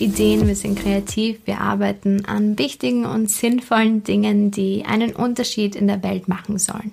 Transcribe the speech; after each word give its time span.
Ideen, 0.00 0.46
wir 0.46 0.56
sind 0.56 0.78
kreativ, 0.78 1.38
wir 1.44 1.60
arbeiten 1.60 2.24
an 2.24 2.58
wichtigen 2.58 3.06
und 3.06 3.30
sinnvollen 3.30 4.04
Dingen, 4.04 4.50
die 4.50 4.84
einen 4.84 5.14
Unterschied 5.14 5.76
in 5.76 5.86
der 5.86 6.02
Welt 6.02 6.28
machen 6.28 6.58
sollen. 6.58 6.92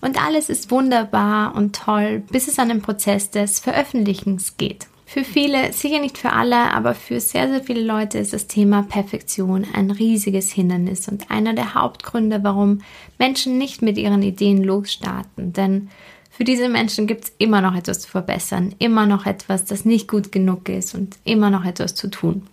Und 0.00 0.22
alles 0.24 0.48
ist 0.48 0.70
wunderbar 0.70 1.54
und 1.54 1.76
toll, 1.76 2.22
bis 2.30 2.48
es 2.48 2.58
an 2.58 2.68
den 2.68 2.82
Prozess 2.82 3.30
des 3.30 3.60
Veröffentlichens 3.60 4.56
geht. 4.56 4.86
Für 5.08 5.22
viele, 5.22 5.72
sicher 5.72 6.00
nicht 6.00 6.18
für 6.18 6.32
alle, 6.32 6.74
aber 6.74 6.94
für 6.94 7.20
sehr, 7.20 7.48
sehr 7.48 7.62
viele 7.62 7.82
Leute 7.82 8.18
ist 8.18 8.32
das 8.32 8.48
Thema 8.48 8.82
Perfektion 8.82 9.64
ein 9.72 9.92
riesiges 9.92 10.50
Hindernis 10.50 11.06
und 11.08 11.30
einer 11.30 11.54
der 11.54 11.74
Hauptgründe, 11.74 12.42
warum 12.42 12.82
Menschen 13.16 13.56
nicht 13.56 13.82
mit 13.82 13.98
ihren 13.98 14.22
Ideen 14.22 14.64
losstarten. 14.64 15.52
Denn 15.52 15.90
für 16.36 16.44
diese 16.44 16.68
Menschen 16.68 17.06
gibt 17.06 17.24
es 17.24 17.32
immer 17.38 17.62
noch 17.62 17.74
etwas 17.74 18.00
zu 18.00 18.10
verbessern, 18.10 18.74
immer 18.78 19.06
noch 19.06 19.24
etwas, 19.24 19.64
das 19.64 19.86
nicht 19.86 20.06
gut 20.06 20.32
genug 20.32 20.68
ist 20.68 20.94
und 20.94 21.16
immer 21.24 21.48
noch 21.48 21.64
etwas 21.64 21.94
zu 21.94 22.08
tun. 22.08 22.46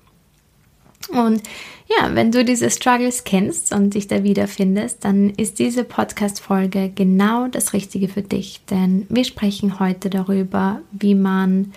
Und 1.10 1.44
ja, 1.90 2.16
wenn 2.16 2.32
du 2.32 2.46
diese 2.46 2.70
Struggles 2.70 3.26
kennst 3.26 3.74
und 3.74 3.94
dich 3.94 4.08
da 4.08 4.24
wiederfindest, 4.24 5.04
dann 5.04 5.32
ist 5.32 5.60
diese 5.60 5.84
Podcast-Folge 5.84 6.94
genau 6.96 7.50
das 7.50 7.74
Richtige 7.74 8.08
für 8.08 8.22
dich, 8.22 8.62
denn 8.70 9.06
wir 9.10 9.26
sprechen 9.26 9.82
heute 9.82 10.10
darüber, 10.10 10.80
wie 10.94 11.16
man 11.16 11.74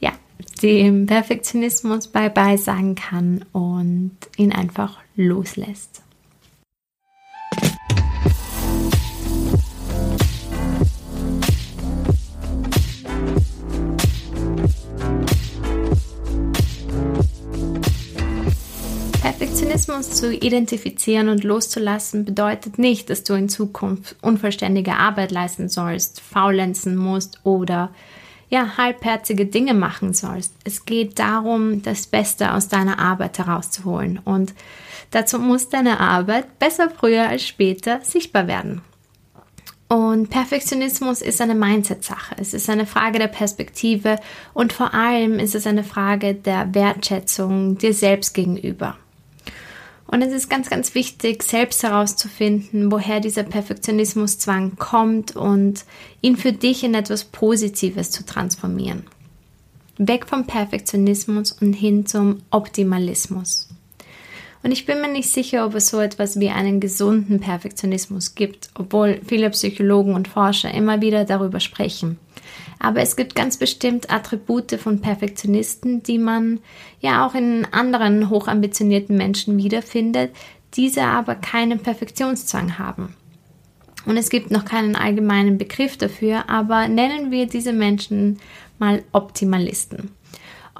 ja, 0.00 0.12
dem 0.62 1.06
Perfektionismus 1.06 2.08
bye-bye 2.08 2.58
sagen 2.58 2.94
kann 2.94 3.46
und 3.52 4.12
ihn 4.36 4.52
einfach 4.52 4.98
loslässt. 5.16 6.02
Perfektionismus 19.72 20.20
zu 20.20 20.34
identifizieren 20.34 21.30
und 21.30 21.44
loszulassen 21.44 22.26
bedeutet 22.26 22.76
nicht, 22.76 23.08
dass 23.08 23.24
du 23.24 23.32
in 23.32 23.48
Zukunft 23.48 24.16
unvollständige 24.20 24.92
Arbeit 24.92 25.30
leisten 25.30 25.70
sollst, 25.70 26.20
faulenzen 26.20 26.94
musst 26.94 27.40
oder 27.42 27.88
ja, 28.50 28.76
halbherzige 28.76 29.46
Dinge 29.46 29.72
machen 29.72 30.12
sollst. 30.12 30.52
Es 30.64 30.84
geht 30.84 31.18
darum, 31.18 31.80
das 31.80 32.06
Beste 32.06 32.52
aus 32.52 32.68
deiner 32.68 32.98
Arbeit 32.98 33.38
herauszuholen 33.38 34.20
und 34.22 34.52
dazu 35.10 35.38
muss 35.38 35.70
deine 35.70 36.00
Arbeit 36.00 36.58
besser 36.58 36.90
früher 36.90 37.26
als 37.26 37.46
später 37.46 38.00
sichtbar 38.02 38.48
werden. 38.48 38.82
Und 39.88 40.28
Perfektionismus 40.28 41.22
ist 41.22 41.40
eine 41.40 41.54
Mindset-Sache. 41.54 42.34
Es 42.38 42.52
ist 42.52 42.68
eine 42.68 42.84
Frage 42.84 43.18
der 43.18 43.28
Perspektive 43.28 44.18
und 44.52 44.74
vor 44.74 44.92
allem 44.92 45.38
ist 45.38 45.54
es 45.54 45.66
eine 45.66 45.82
Frage 45.82 46.34
der 46.34 46.74
Wertschätzung 46.74 47.78
dir 47.78 47.94
selbst 47.94 48.34
gegenüber. 48.34 48.98
Und 50.12 50.20
es 50.20 50.30
ist 50.34 50.50
ganz, 50.50 50.68
ganz 50.68 50.94
wichtig, 50.94 51.42
selbst 51.42 51.82
herauszufinden, 51.82 52.92
woher 52.92 53.18
dieser 53.18 53.44
Perfektionismuszwang 53.44 54.76
kommt 54.76 55.34
und 55.36 55.86
ihn 56.20 56.36
für 56.36 56.52
dich 56.52 56.84
in 56.84 56.92
etwas 56.92 57.24
Positives 57.24 58.10
zu 58.10 58.26
transformieren. 58.26 59.04
Weg 59.96 60.28
vom 60.28 60.46
Perfektionismus 60.46 61.52
und 61.52 61.72
hin 61.72 62.04
zum 62.04 62.42
Optimalismus. 62.50 63.71
Und 64.62 64.70
ich 64.70 64.86
bin 64.86 65.00
mir 65.00 65.08
nicht 65.08 65.28
sicher, 65.28 65.66
ob 65.66 65.74
es 65.74 65.88
so 65.88 65.98
etwas 65.98 66.38
wie 66.38 66.50
einen 66.50 66.78
gesunden 66.78 67.40
Perfektionismus 67.40 68.34
gibt, 68.34 68.70
obwohl 68.74 69.20
viele 69.26 69.50
Psychologen 69.50 70.14
und 70.14 70.28
Forscher 70.28 70.72
immer 70.72 71.00
wieder 71.00 71.24
darüber 71.24 71.58
sprechen. 71.58 72.18
Aber 72.78 73.00
es 73.00 73.16
gibt 73.16 73.34
ganz 73.34 73.56
bestimmt 73.56 74.10
Attribute 74.10 74.72
von 74.72 75.00
Perfektionisten, 75.00 76.02
die 76.02 76.18
man 76.18 76.60
ja 77.00 77.26
auch 77.26 77.34
in 77.34 77.66
anderen 77.70 78.28
hochambitionierten 78.28 79.16
Menschen 79.16 79.56
wiederfindet, 79.56 80.32
diese 80.74 81.02
aber 81.02 81.34
keinen 81.34 81.80
Perfektionszwang 81.80 82.78
haben. 82.78 83.14
Und 84.04 84.16
es 84.16 84.30
gibt 84.30 84.50
noch 84.50 84.64
keinen 84.64 84.96
allgemeinen 84.96 85.58
Begriff 85.58 85.96
dafür, 85.96 86.48
aber 86.48 86.88
nennen 86.88 87.30
wir 87.30 87.46
diese 87.46 87.72
Menschen 87.72 88.40
mal 88.78 89.04
Optimalisten. 89.12 90.10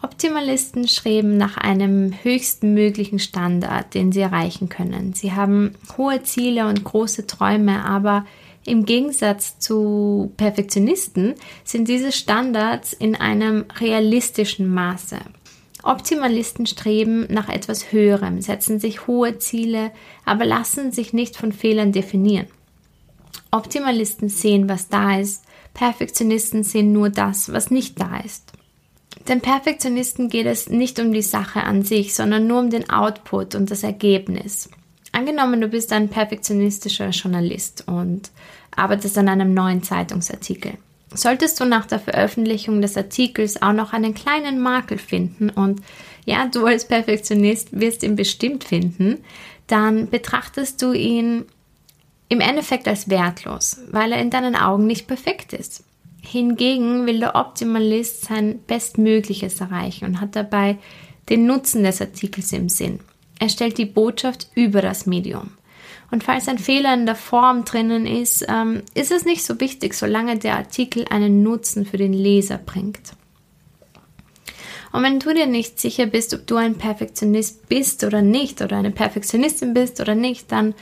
Optimalisten 0.02 0.88
streben 0.88 1.36
nach 1.36 1.56
einem 1.56 2.12
höchsten 2.24 2.74
möglichen 2.74 3.20
Standard, 3.20 3.94
den 3.94 4.10
sie 4.10 4.20
erreichen 4.20 4.68
können. 4.68 5.12
Sie 5.14 5.32
haben 5.32 5.74
hohe 5.96 6.22
Ziele 6.24 6.66
und 6.66 6.82
große 6.82 7.28
Träume, 7.28 7.84
aber 7.84 8.26
im 8.64 8.84
Gegensatz 8.84 9.58
zu 9.58 10.32
Perfektionisten 10.36 11.34
sind 11.64 11.88
diese 11.88 12.12
Standards 12.12 12.92
in 12.92 13.14
einem 13.14 13.64
realistischen 13.80 14.68
Maße. 14.68 15.18
Optimalisten 15.84 16.66
streben 16.66 17.26
nach 17.28 17.48
etwas 17.48 17.90
Höherem, 17.92 18.40
setzen 18.40 18.78
sich 18.78 19.06
hohe 19.06 19.38
Ziele, 19.38 19.90
aber 20.24 20.44
lassen 20.44 20.92
sich 20.92 21.12
nicht 21.12 21.36
von 21.36 21.52
Fehlern 21.52 21.90
definieren. 21.90 22.46
Optimalisten 23.50 24.28
sehen, 24.28 24.68
was 24.68 24.88
da 24.88 25.18
ist, 25.18 25.44
Perfektionisten 25.74 26.62
sehen 26.62 26.92
nur 26.92 27.10
das, 27.10 27.52
was 27.52 27.70
nicht 27.70 28.00
da 28.00 28.18
ist. 28.18 28.52
Den 29.28 29.40
Perfektionisten 29.40 30.28
geht 30.28 30.46
es 30.46 30.68
nicht 30.68 30.98
um 30.98 31.12
die 31.12 31.22
Sache 31.22 31.62
an 31.62 31.82
sich, 31.82 32.14
sondern 32.14 32.46
nur 32.46 32.60
um 32.60 32.70
den 32.70 32.90
Output 32.90 33.54
und 33.54 33.70
das 33.70 33.82
Ergebnis. 33.82 34.68
Angenommen, 35.12 35.60
du 35.60 35.68
bist 35.68 35.92
ein 35.92 36.08
perfektionistischer 36.08 37.10
Journalist 37.10 37.84
und 37.86 38.30
arbeitest 38.74 39.18
an 39.18 39.28
einem 39.28 39.54
neuen 39.54 39.82
Zeitungsartikel. 39.82 40.72
Solltest 41.14 41.60
du 41.60 41.66
nach 41.66 41.84
der 41.84 41.98
Veröffentlichung 41.98 42.80
des 42.80 42.96
Artikels 42.96 43.60
auch 43.60 43.74
noch 43.74 43.92
einen 43.92 44.14
kleinen 44.14 44.60
Makel 44.60 44.96
finden 44.96 45.50
und 45.50 45.82
ja, 46.24 46.46
du 46.46 46.64
als 46.64 46.86
Perfektionist 46.86 47.78
wirst 47.78 48.02
ihn 48.02 48.16
bestimmt 48.16 48.64
finden, 48.64 49.18
dann 49.66 50.08
betrachtest 50.08 50.80
du 50.80 50.92
ihn 50.92 51.44
im 52.28 52.40
Endeffekt 52.40 52.88
als 52.88 53.10
wertlos, 53.10 53.78
weil 53.90 54.12
er 54.12 54.20
in 54.20 54.30
deinen 54.30 54.56
Augen 54.56 54.86
nicht 54.86 55.06
perfekt 55.06 55.52
ist. 55.52 55.84
Hingegen 56.22 57.06
will 57.06 57.18
der 57.18 57.34
Optimalist 57.34 58.24
sein 58.24 58.60
Bestmögliches 58.66 59.60
erreichen 59.60 60.06
und 60.06 60.20
hat 60.20 60.34
dabei 60.36 60.78
den 61.28 61.46
Nutzen 61.46 61.82
des 61.82 62.00
Artikels 62.00 62.52
im 62.52 62.68
Sinn. 62.68 63.00
Er 63.38 63.48
stellt 63.48 63.76
die 63.76 63.86
Botschaft 63.86 64.48
über 64.54 64.80
das 64.82 65.04
Medium. 65.04 65.50
Und 66.12 66.22
falls 66.22 66.46
ein 66.46 66.58
Fehler 66.58 66.94
in 66.94 67.06
der 67.06 67.16
Form 67.16 67.64
drinnen 67.64 68.06
ist, 68.06 68.46
ähm, 68.48 68.82
ist 68.94 69.10
es 69.10 69.24
nicht 69.24 69.42
so 69.42 69.60
wichtig, 69.60 69.94
solange 69.94 70.38
der 70.38 70.56
Artikel 70.56 71.06
einen 71.10 71.42
Nutzen 71.42 71.84
für 71.84 71.96
den 71.96 72.12
Leser 72.12 72.58
bringt. 72.58 73.14
Und 74.92 75.02
wenn 75.02 75.18
du 75.18 75.32
dir 75.32 75.46
nicht 75.46 75.80
sicher 75.80 76.06
bist, 76.06 76.34
ob 76.34 76.46
du 76.46 76.56
ein 76.56 76.76
Perfektionist 76.76 77.66
bist 77.66 78.04
oder 78.04 78.20
nicht, 78.20 78.60
oder 78.60 78.76
eine 78.76 78.90
Perfektionistin 78.90 79.72
bist 79.72 80.00
oder 80.00 80.14
nicht, 80.14 80.52
dann 80.52 80.74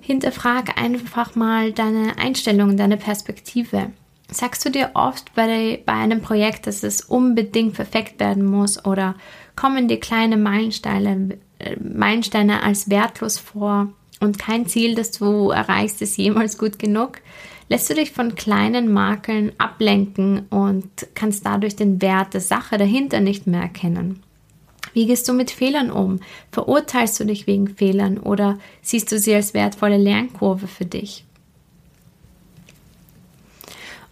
hinterfrag 0.00 0.76
einfach 0.76 1.36
mal 1.36 1.72
deine 1.72 2.18
Einstellung, 2.18 2.76
deine 2.76 2.96
Perspektive. 2.96 3.92
Sagst 4.30 4.64
du 4.64 4.70
dir 4.70 4.90
oft 4.94 5.34
bei, 5.34 5.82
bei 5.84 5.92
einem 5.92 6.22
Projekt, 6.22 6.66
dass 6.66 6.82
es 6.82 7.02
unbedingt 7.02 7.74
perfekt 7.74 8.20
werden 8.20 8.44
muss 8.44 8.84
oder 8.84 9.14
kommen 9.54 9.86
dir 9.86 10.00
kleine 10.00 10.36
Meilensteine, 10.36 11.38
Meilensteine 11.80 12.62
als 12.62 12.90
wertlos 12.90 13.38
vor 13.38 13.88
und 14.20 14.38
kein 14.38 14.66
Ziel, 14.66 14.94
das 14.94 15.10
du 15.12 15.50
erreichst, 15.50 16.00
ist 16.02 16.16
jemals 16.16 16.58
gut 16.58 16.78
genug, 16.78 17.20
lässt 17.68 17.90
du 17.90 17.94
dich 17.94 18.12
von 18.12 18.34
kleinen 18.34 18.92
Makeln 18.92 19.52
ablenken 19.58 20.46
und 20.48 20.88
kannst 21.14 21.44
dadurch 21.46 21.76
den 21.76 22.00
Wert 22.00 22.34
der 22.34 22.40
Sache 22.40 22.78
dahinter 22.78 23.20
nicht 23.20 23.46
mehr 23.46 23.62
erkennen. 23.62 24.22
Wie 24.92 25.06
gehst 25.06 25.28
du 25.28 25.32
mit 25.32 25.50
Fehlern 25.50 25.90
um? 25.90 26.20
Verurteilst 26.52 27.18
du 27.18 27.24
dich 27.24 27.46
wegen 27.46 27.68
Fehlern 27.68 28.18
oder 28.18 28.58
siehst 28.80 29.10
du 29.10 29.18
sie 29.18 29.34
als 29.34 29.52
wertvolle 29.52 29.98
Lernkurve 29.98 30.68
für 30.68 30.84
dich? 30.86 31.24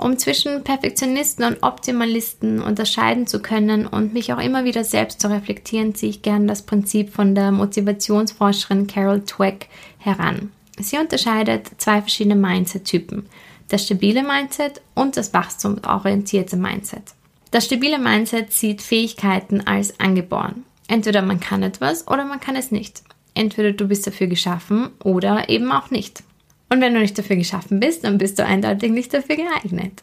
Um 0.03 0.19
zwischen 0.19 0.65
Perfektionisten 0.65 1.45
und 1.45 1.63
Optimalisten 1.63 2.61
unterscheiden 2.61 3.29
zu 3.29 3.41
können 3.41 3.87
und 3.87 4.13
mich 4.13 4.33
auch 4.33 4.41
immer 4.41 4.65
wieder 4.65 4.83
selbst 4.83 5.21
zu 5.21 5.31
reflektieren, 5.31 5.95
ziehe 5.95 6.11
ich 6.11 6.23
gerne 6.23 6.47
das 6.47 6.63
Prinzip 6.63 7.15
von 7.15 7.37
der 7.37 7.53
Motivationsforscherin 7.53 8.89
Carol 8.89 9.21
Dweck 9.21 9.69
heran. 9.99 10.51
Sie 10.77 10.99
unterscheidet 10.99 11.69
zwei 11.77 12.01
verschiedene 12.01 12.35
Mindset-Typen, 12.35 13.27
das 13.69 13.85
stabile 13.85 14.25
Mindset 14.25 14.81
und 14.97 15.17
das 15.17 15.33
wachstumsorientierte 15.33 16.57
Mindset. 16.57 17.15
Das 17.53 17.67
stabile 17.67 18.01
Mindset 18.01 18.53
sieht 18.53 18.83
Fähigkeiten 18.83 19.61
als 19.69 20.01
angeboren. 20.01 20.65
Entweder 20.89 21.23
man 21.23 21.39
kann 21.39 21.63
etwas 21.63 22.09
oder 22.09 22.25
man 22.25 22.41
kann 22.41 22.57
es 22.57 22.73
nicht. 22.73 23.05
Entweder 23.35 23.71
du 23.71 23.87
bist 23.87 24.05
dafür 24.05 24.27
geschaffen 24.27 24.91
oder 25.05 25.49
eben 25.49 25.71
auch 25.71 25.93
nicht. 25.93 26.25
Und 26.73 26.81
wenn 26.81 26.95
du 26.95 27.01
nicht 27.01 27.19
dafür 27.19 27.37
geschaffen 27.37 27.81
bist, 27.81 28.03
dann 28.03 28.17
bist 28.17 28.39
du 28.39 28.47
eindeutig 28.47 28.93
nicht 28.93 29.13
dafür 29.13 29.37
geeignet. 29.37 30.03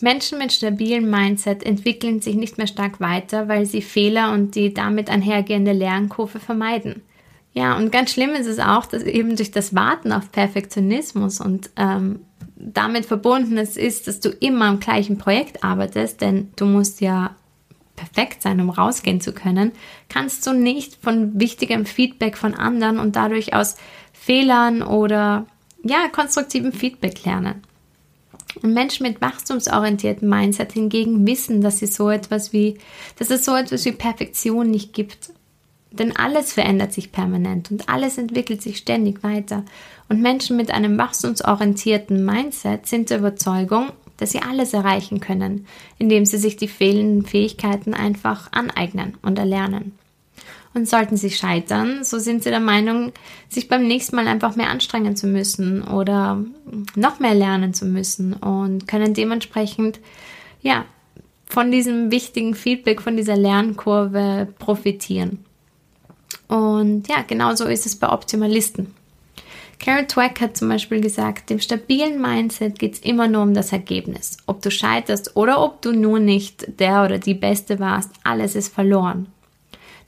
Menschen 0.00 0.36
mit 0.36 0.52
stabilem 0.52 1.08
Mindset 1.08 1.62
entwickeln 1.62 2.20
sich 2.20 2.34
nicht 2.34 2.58
mehr 2.58 2.66
stark 2.66 3.00
weiter, 3.00 3.48
weil 3.48 3.64
sie 3.64 3.80
Fehler 3.80 4.32
und 4.32 4.54
die 4.56 4.74
damit 4.74 5.08
einhergehende 5.08 5.72
Lernkurve 5.72 6.38
vermeiden. 6.38 7.00
Ja, 7.54 7.78
und 7.78 7.92
ganz 7.92 8.10
schlimm 8.10 8.32
ist 8.34 8.46
es 8.46 8.58
auch, 8.58 8.84
dass 8.84 9.04
eben 9.04 9.36
durch 9.36 9.52
das 9.52 9.74
Warten 9.74 10.12
auf 10.12 10.30
Perfektionismus 10.32 11.40
und 11.40 11.70
ähm, 11.76 12.20
damit 12.56 13.06
verbunden 13.06 13.56
ist, 13.56 14.06
dass 14.06 14.20
du 14.20 14.28
immer 14.28 14.66
am 14.66 14.80
gleichen 14.80 15.16
Projekt 15.16 15.64
arbeitest, 15.64 16.20
denn 16.20 16.50
du 16.56 16.66
musst 16.66 17.00
ja 17.00 17.34
perfekt 17.94 18.42
sein, 18.42 18.60
um 18.60 18.68
rausgehen 18.68 19.22
zu 19.22 19.32
können, 19.32 19.72
kannst 20.10 20.46
du 20.46 20.52
nicht 20.52 20.98
von 21.02 21.40
wichtigem 21.40 21.86
Feedback 21.86 22.36
von 22.36 22.52
anderen 22.52 22.98
und 22.98 23.16
dadurch 23.16 23.54
aus 23.54 23.76
Fehlern 24.12 24.82
oder 24.82 25.46
ja, 25.88 26.08
konstruktivem 26.08 26.72
Feedback 26.72 27.24
lernen. 27.24 27.62
Und 28.62 28.72
Menschen 28.72 29.06
mit 29.06 29.20
wachstumsorientiertem 29.20 30.28
Mindset 30.28 30.72
hingegen 30.72 31.26
wissen, 31.26 31.60
dass 31.60 31.78
sie 31.78 31.86
so 31.86 32.10
etwas 32.10 32.52
wie, 32.52 32.78
dass 33.18 33.30
es 33.30 33.44
so 33.44 33.54
etwas 33.54 33.84
wie 33.84 33.92
Perfektion 33.92 34.70
nicht 34.70 34.92
gibt. 34.92 35.30
Denn 35.90 36.16
alles 36.16 36.52
verändert 36.52 36.92
sich 36.92 37.12
permanent 37.12 37.70
und 37.70 37.88
alles 37.88 38.18
entwickelt 38.18 38.62
sich 38.62 38.78
ständig 38.78 39.22
weiter. 39.22 39.64
Und 40.08 40.22
Menschen 40.22 40.56
mit 40.56 40.70
einem 40.70 40.98
wachstumsorientierten 40.98 42.24
Mindset 42.24 42.86
sind 42.86 43.10
der 43.10 43.18
Überzeugung, 43.18 43.90
dass 44.16 44.32
sie 44.32 44.40
alles 44.40 44.72
erreichen 44.72 45.20
können, 45.20 45.66
indem 45.98 46.24
sie 46.24 46.38
sich 46.38 46.56
die 46.56 46.68
fehlenden 46.68 47.24
Fähigkeiten 47.24 47.94
einfach 47.94 48.50
aneignen 48.52 49.14
und 49.22 49.38
erlernen. 49.38 49.92
Und 50.76 50.86
sollten 50.86 51.16
sie 51.16 51.30
scheitern, 51.30 52.04
so 52.04 52.18
sind 52.18 52.42
sie 52.42 52.50
der 52.50 52.60
Meinung, 52.60 53.12
sich 53.48 53.66
beim 53.66 53.86
nächsten 53.86 54.14
Mal 54.14 54.28
einfach 54.28 54.56
mehr 54.56 54.68
anstrengen 54.68 55.16
zu 55.16 55.26
müssen 55.26 55.82
oder 55.82 56.44
noch 56.94 57.18
mehr 57.18 57.34
lernen 57.34 57.72
zu 57.72 57.86
müssen 57.86 58.34
und 58.34 58.86
können 58.86 59.14
dementsprechend, 59.14 60.00
ja, 60.60 60.84
von 61.46 61.70
diesem 61.70 62.10
wichtigen 62.10 62.54
Feedback, 62.54 63.00
von 63.00 63.16
dieser 63.16 63.38
Lernkurve 63.38 64.48
profitieren. 64.58 65.46
Und 66.46 67.08
ja, 67.08 67.22
genauso 67.26 67.64
ist 67.64 67.86
es 67.86 67.96
bei 67.96 68.12
Optimalisten. 68.12 68.94
Carol 69.78 70.04
Dweck 70.04 70.42
hat 70.42 70.58
zum 70.58 70.68
Beispiel 70.68 71.00
gesagt, 71.00 71.48
dem 71.48 71.58
stabilen 71.58 72.20
Mindset 72.20 72.78
geht 72.78 72.92
es 72.92 73.00
immer 73.00 73.28
nur 73.28 73.44
um 73.44 73.54
das 73.54 73.72
Ergebnis. 73.72 74.36
Ob 74.44 74.60
du 74.60 74.70
scheiterst 74.70 75.36
oder 75.36 75.62
ob 75.62 75.80
du 75.80 75.92
nur 75.92 76.18
nicht 76.18 76.78
der 76.80 77.02
oder 77.02 77.18
die 77.18 77.32
Beste 77.32 77.80
warst, 77.80 78.10
alles 78.24 78.54
ist 78.54 78.74
verloren. 78.74 79.28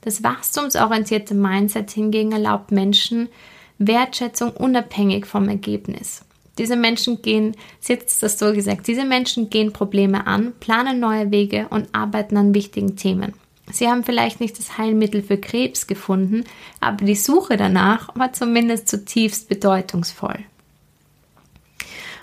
Das 0.01 0.23
wachstumsorientierte 0.23 1.35
Mindset 1.35 1.91
hingegen 1.91 2.31
erlaubt 2.31 2.71
Menschen 2.71 3.29
Wertschätzung 3.77 4.51
unabhängig 4.51 5.25
vom 5.25 5.49
Ergebnis. 5.49 6.23
Diese 6.57 6.75
Menschen 6.75 7.21
gehen, 7.21 7.55
jetzt 7.87 8.21
das 8.21 8.37
so 8.37 8.53
gesagt, 8.53 8.87
diese 8.87 9.05
Menschen 9.05 9.49
gehen 9.49 9.71
Probleme 9.71 10.27
an, 10.27 10.53
planen 10.59 10.99
neue 10.99 11.31
Wege 11.31 11.67
und 11.69 11.87
arbeiten 11.93 12.35
an 12.35 12.53
wichtigen 12.53 12.97
Themen. 12.97 13.33
Sie 13.71 13.87
haben 13.87 14.03
vielleicht 14.03 14.41
nicht 14.41 14.57
das 14.57 14.77
Heilmittel 14.77 15.21
für 15.21 15.37
Krebs 15.37 15.87
gefunden, 15.87 16.43
aber 16.81 17.05
die 17.05 17.15
Suche 17.15 17.55
danach 17.55 18.09
war 18.15 18.33
zumindest 18.33 18.89
zutiefst 18.89 19.47
bedeutungsvoll. 19.47 20.39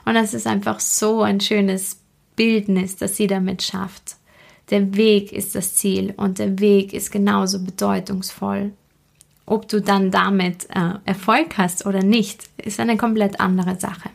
Und 0.05 0.15
das 0.15 0.35
ist 0.35 0.47
einfach 0.47 0.81
so 0.81 1.23
ein 1.23 1.41
schönes 1.41 1.99
Bildnis, 2.37 2.97
das 2.97 3.17
sie 3.17 3.27
damit 3.27 3.63
schafft. 3.63 4.16
Der 4.71 4.97
Weg 4.97 5.33
ist 5.33 5.55
das 5.55 5.75
Ziel 5.75 6.15
und 6.17 6.39
der 6.39 6.59
Weg 6.59 6.93
ist 6.93 7.13
genauso 7.13 7.61
bedeutungsvoll. 7.61 8.73
Ob 9.47 9.69
du 9.69 9.81
dann 9.81 10.11
damit 10.11 10.69
äh, 10.71 10.95
Erfolg 11.05 11.57
hast 11.57 11.87
oder 11.87 12.03
nicht, 12.03 12.43
ist 12.57 12.81
eine 12.81 12.97
komplett 12.97 13.39
andere 13.39 13.79
Sache. 13.79 14.11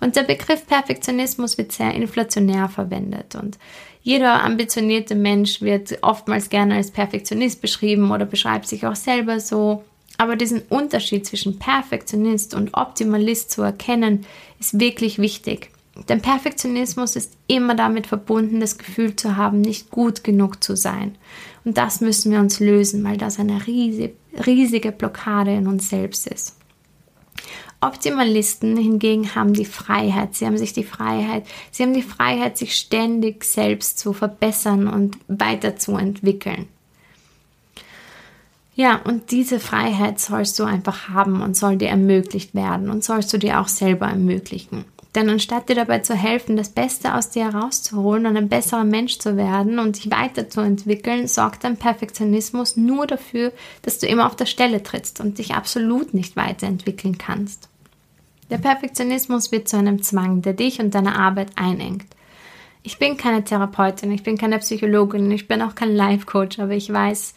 Und 0.00 0.16
der 0.16 0.24
Begriff 0.24 0.66
Perfektionismus 0.66 1.56
wird 1.56 1.72
sehr 1.72 1.94
inflationär 1.94 2.68
verwendet 2.68 3.34
und 3.36 3.58
jeder 4.02 4.42
ambitionierte 4.42 5.14
Mensch 5.14 5.60
wird 5.60 5.98
oftmals 6.02 6.48
gerne 6.48 6.76
als 6.76 6.90
Perfektionist 6.90 7.60
beschrieben 7.60 8.10
oder 8.10 8.24
beschreibt 8.24 8.66
sich 8.66 8.86
auch 8.86 8.96
selber 8.96 9.40
so. 9.40 9.84
Aber 10.16 10.36
diesen 10.36 10.62
Unterschied 10.68 11.26
zwischen 11.26 11.58
Perfektionist 11.58 12.54
und 12.54 12.74
Optimalist 12.74 13.50
zu 13.50 13.62
erkennen, 13.62 14.26
ist 14.58 14.80
wirklich 14.80 15.18
wichtig. 15.18 15.70
Denn 16.08 16.22
Perfektionismus 16.22 17.16
ist 17.16 17.36
immer 17.46 17.74
damit 17.74 18.06
verbunden, 18.06 18.60
das 18.60 18.78
Gefühl 18.78 19.16
zu 19.16 19.36
haben, 19.36 19.60
nicht 19.60 19.90
gut 19.90 20.24
genug 20.24 20.62
zu 20.62 20.76
sein. 20.76 21.16
Und 21.64 21.76
das 21.76 22.00
müssen 22.00 22.32
wir 22.32 22.40
uns 22.40 22.58
lösen, 22.58 23.04
weil 23.04 23.16
das 23.16 23.38
eine 23.38 23.66
riesige, 23.66 24.14
riesige 24.46 24.92
Blockade 24.92 25.54
in 25.54 25.66
uns 25.66 25.88
selbst 25.90 26.26
ist. 26.26 26.56
Optimalisten 27.82 28.76
hingegen 28.76 29.34
haben 29.34 29.54
die 29.54 29.64
Freiheit, 29.64 30.34
sie 30.34 30.46
haben 30.46 30.58
sich 30.58 30.74
die 30.74 30.84
Freiheit, 30.84 31.46
sie 31.70 31.82
haben 31.82 31.94
die 31.94 32.02
Freiheit, 32.02 32.58
sich 32.58 32.76
ständig 32.76 33.44
selbst 33.44 33.98
zu 33.98 34.12
verbessern 34.12 34.86
und 34.86 35.16
weiterzuentwickeln. 35.28 36.68
Ja, 38.74 38.96
und 39.04 39.30
diese 39.30 39.60
Freiheit 39.60 40.20
sollst 40.20 40.58
du 40.58 40.64
einfach 40.64 41.08
haben 41.08 41.42
und 41.42 41.56
soll 41.56 41.76
dir 41.76 41.88
ermöglicht 41.88 42.54
werden 42.54 42.90
und 42.90 43.02
sollst 43.02 43.32
du 43.32 43.38
dir 43.38 43.60
auch 43.60 43.68
selber 43.68 44.06
ermöglichen. 44.06 44.84
Denn 45.14 45.28
anstatt 45.28 45.68
dir 45.68 45.74
dabei 45.74 45.98
zu 46.00 46.14
helfen, 46.14 46.56
das 46.56 46.68
Beste 46.68 47.14
aus 47.14 47.30
dir 47.30 47.52
herauszuholen 47.52 48.26
und 48.26 48.36
ein 48.36 48.48
besserer 48.48 48.84
Mensch 48.84 49.18
zu 49.18 49.36
werden 49.36 49.80
und 49.80 49.96
dich 49.96 50.10
weiterzuentwickeln, 50.10 51.26
sorgt 51.26 51.64
dein 51.64 51.76
Perfektionismus 51.76 52.76
nur 52.76 53.08
dafür, 53.08 53.52
dass 53.82 53.98
du 53.98 54.06
immer 54.06 54.26
auf 54.26 54.36
der 54.36 54.46
Stelle 54.46 54.84
trittst 54.84 55.20
und 55.20 55.38
dich 55.38 55.54
absolut 55.54 56.14
nicht 56.14 56.36
weiterentwickeln 56.36 57.18
kannst. 57.18 57.68
Der 58.50 58.58
Perfektionismus 58.58 59.50
wird 59.50 59.68
zu 59.68 59.76
einem 59.76 60.02
Zwang, 60.02 60.42
der 60.42 60.52
dich 60.52 60.80
und 60.80 60.94
deine 60.94 61.18
Arbeit 61.18 61.50
einengt. 61.56 62.06
Ich 62.82 62.98
bin 62.98 63.16
keine 63.16 63.44
Therapeutin, 63.44 64.12
ich 64.12 64.22
bin 64.22 64.38
keine 64.38 64.58
Psychologin, 64.58 65.30
ich 65.30 65.48
bin 65.48 65.60
auch 65.60 65.74
kein 65.74 65.94
Life 65.94 66.24
Coach, 66.24 66.58
aber 66.60 66.72
ich 66.72 66.90
weiß 66.90 67.34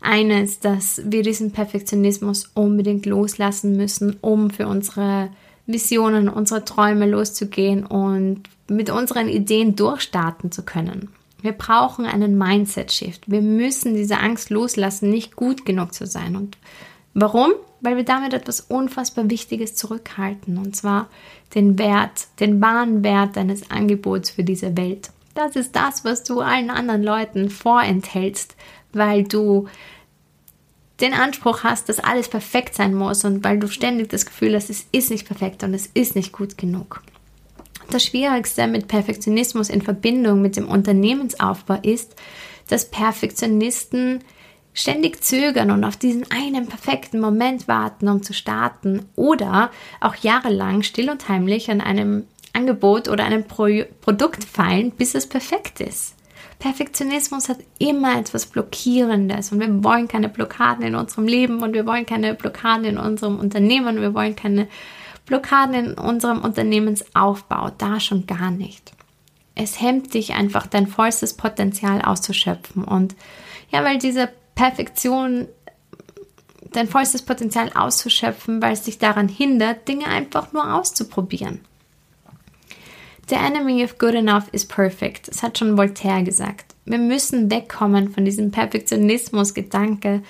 eines, 0.00 0.60
dass 0.60 1.02
wir 1.04 1.22
diesen 1.22 1.52
Perfektionismus 1.52 2.50
unbedingt 2.54 3.06
loslassen 3.06 3.76
müssen, 3.76 4.16
um 4.20 4.50
für 4.50 4.68
unsere 4.68 5.30
Visionen, 5.68 6.28
unsere 6.28 6.64
Träume 6.64 7.06
loszugehen 7.06 7.86
und 7.86 8.42
mit 8.68 8.90
unseren 8.90 9.28
Ideen 9.28 9.76
durchstarten 9.76 10.50
zu 10.50 10.64
können. 10.64 11.10
Wir 11.40 11.52
brauchen 11.52 12.04
einen 12.04 12.36
Mindset-Shift. 12.36 13.30
Wir 13.30 13.42
müssen 13.42 13.94
diese 13.94 14.18
Angst 14.18 14.50
loslassen, 14.50 15.10
nicht 15.10 15.36
gut 15.36 15.64
genug 15.64 15.94
zu 15.94 16.06
sein. 16.06 16.34
Und 16.34 16.58
warum? 17.14 17.52
Weil 17.80 17.96
wir 17.96 18.04
damit 18.04 18.32
etwas 18.32 18.60
unfassbar 18.60 19.30
Wichtiges 19.30 19.76
zurückhalten. 19.76 20.58
Und 20.58 20.74
zwar 20.74 21.08
den 21.54 21.78
Wert, 21.78 22.26
den 22.40 22.60
wahren 22.60 23.04
Wert 23.04 23.36
deines 23.36 23.70
Angebots 23.70 24.30
für 24.30 24.42
diese 24.42 24.76
Welt. 24.76 25.10
Das 25.34 25.54
ist 25.54 25.76
das, 25.76 26.04
was 26.04 26.24
du 26.24 26.40
allen 26.40 26.70
anderen 26.70 27.04
Leuten 27.04 27.50
vorenthältst, 27.50 28.56
weil 28.92 29.22
du 29.22 29.68
den 31.00 31.14
Anspruch 31.14 31.62
hast, 31.62 31.88
dass 31.88 32.00
alles 32.00 32.28
perfekt 32.28 32.74
sein 32.74 32.94
muss 32.94 33.24
und 33.24 33.44
weil 33.44 33.58
du 33.58 33.68
ständig 33.68 34.08
das 34.08 34.26
Gefühl 34.26 34.54
hast, 34.54 34.70
es 34.70 34.86
ist 34.90 35.10
nicht 35.10 35.26
perfekt 35.26 35.62
und 35.62 35.74
es 35.74 35.86
ist 35.86 36.16
nicht 36.16 36.32
gut 36.32 36.58
genug. 36.58 37.02
Das 37.90 38.04
Schwierigste 38.04 38.66
mit 38.66 38.88
Perfektionismus 38.88 39.70
in 39.70 39.80
Verbindung 39.80 40.42
mit 40.42 40.56
dem 40.56 40.68
Unternehmensaufbau 40.68 41.78
ist, 41.82 42.16
dass 42.68 42.90
Perfektionisten 42.90 44.22
ständig 44.74 45.24
zögern 45.24 45.70
und 45.70 45.84
auf 45.84 45.96
diesen 45.96 46.30
einen 46.30 46.66
perfekten 46.66 47.20
Moment 47.20 47.66
warten, 47.66 48.08
um 48.08 48.22
zu 48.22 48.32
starten 48.32 49.06
oder 49.16 49.70
auch 50.00 50.14
jahrelang 50.16 50.82
still 50.82 51.10
und 51.10 51.28
heimlich 51.28 51.70
an 51.70 51.80
einem 51.80 52.26
Angebot 52.52 53.08
oder 53.08 53.24
einem 53.24 53.44
Pro 53.44 53.68
Produkt 54.00 54.44
feilen, 54.44 54.90
bis 54.92 55.14
es 55.14 55.26
perfekt 55.26 55.80
ist. 55.80 56.14
Perfektionismus 56.58 57.48
hat 57.48 57.58
immer 57.78 58.18
etwas 58.18 58.46
Blockierendes 58.46 59.52
und 59.52 59.60
wir 59.60 59.84
wollen 59.84 60.08
keine 60.08 60.28
Blockaden 60.28 60.84
in 60.84 60.96
unserem 60.96 61.26
Leben 61.26 61.62
und 61.62 61.72
wir 61.72 61.86
wollen 61.86 62.04
keine 62.04 62.34
Blockaden 62.34 62.84
in 62.84 62.98
unserem 62.98 63.38
Unternehmen, 63.38 64.00
wir 64.00 64.12
wollen 64.12 64.34
keine 64.34 64.66
Blockaden 65.24 65.74
in 65.74 65.94
unserem 65.94 66.40
Unternehmensaufbau, 66.40 67.70
da 67.78 68.00
schon 68.00 68.26
gar 68.26 68.50
nicht. 68.50 68.92
Es 69.54 69.80
hemmt 69.80 70.14
dich 70.14 70.34
einfach, 70.34 70.66
dein 70.66 70.88
vollstes 70.88 71.34
Potenzial 71.34 72.02
auszuschöpfen 72.02 72.82
und 72.82 73.14
ja, 73.70 73.84
weil 73.84 73.98
diese 73.98 74.28
Perfektion 74.54 75.46
dein 76.72 76.88
vollstes 76.88 77.22
Potenzial 77.22 77.70
auszuschöpfen, 77.74 78.60
weil 78.60 78.72
es 78.72 78.82
dich 78.82 78.98
daran 78.98 79.28
hindert, 79.28 79.86
Dinge 79.86 80.06
einfach 80.06 80.52
nur 80.52 80.74
auszuprobieren. 80.74 81.60
The 83.28 83.36
enemy 83.36 83.84
of 83.84 83.98
good 83.98 84.14
enough 84.14 84.48
is 84.52 84.64
perfect. 84.64 85.28
Das 85.28 85.42
hat 85.42 85.58
schon 85.58 85.76
Voltaire 85.76 86.22
gesagt. 86.22 86.74
Wir 86.86 86.98
müssen 86.98 87.50
wegkommen 87.50 88.10
von 88.10 88.24
diesem 88.24 88.50
Perfektionismus-Gedanke, 88.50 90.22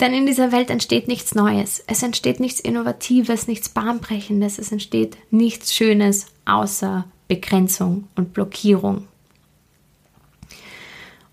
denn 0.00 0.14
in 0.14 0.26
dieser 0.26 0.50
Welt 0.50 0.70
entsteht 0.70 1.06
nichts 1.06 1.34
Neues. 1.34 1.84
Es 1.86 2.02
entsteht 2.02 2.40
nichts 2.40 2.60
Innovatives, 2.60 3.46
nichts 3.46 3.68
Bahnbrechendes. 3.68 4.58
Es 4.58 4.72
entsteht 4.72 5.18
nichts 5.30 5.74
Schönes 5.74 6.26
außer 6.46 7.04
Begrenzung 7.28 8.08
und 8.16 8.32
Blockierung. 8.32 9.06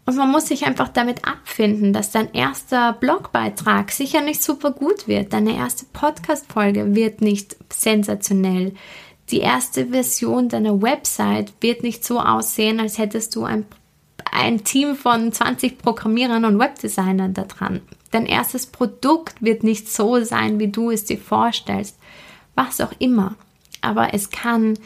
Und 0.05 0.17
man 0.17 0.31
muss 0.31 0.47
sich 0.47 0.65
einfach 0.65 0.89
damit 0.89 1.25
abfinden, 1.25 1.93
dass 1.93 2.11
dein 2.11 2.33
erster 2.33 2.93
Blogbeitrag 2.93 3.91
sicher 3.91 4.21
nicht 4.21 4.43
super 4.43 4.71
gut 4.71 5.07
wird. 5.07 5.31
Deine 5.31 5.55
erste 5.55 5.85
Podcast-Folge 5.93 6.95
wird 6.95 7.21
nicht 7.21 7.55
sensationell. 7.71 8.73
Die 9.31 9.39
erste 9.39 9.87
Version 9.87 10.49
deiner 10.49 10.81
Website 10.81 11.53
wird 11.61 11.83
nicht 11.83 12.03
so 12.03 12.19
aussehen, 12.19 12.81
als 12.81 12.97
hättest 12.97 13.33
du 13.35 13.45
ein, 13.45 13.65
ein 14.29 14.65
Team 14.65 14.95
von 14.95 15.31
20 15.31 15.77
Programmierern 15.77 16.43
und 16.43 16.59
Webdesignern 16.59 17.33
da 17.33 17.45
dran. 17.45 17.79
Dein 18.11 18.25
erstes 18.25 18.65
Produkt 18.65 19.41
wird 19.41 19.63
nicht 19.63 19.89
so 19.89 20.21
sein, 20.21 20.59
wie 20.59 20.67
du 20.67 20.91
es 20.91 21.05
dir 21.05 21.17
vorstellst. 21.17 21.97
Was 22.55 22.81
auch 22.81 22.91
immer. 22.99 23.35
Aber 23.79 24.13
es 24.13 24.31
kann 24.31 24.77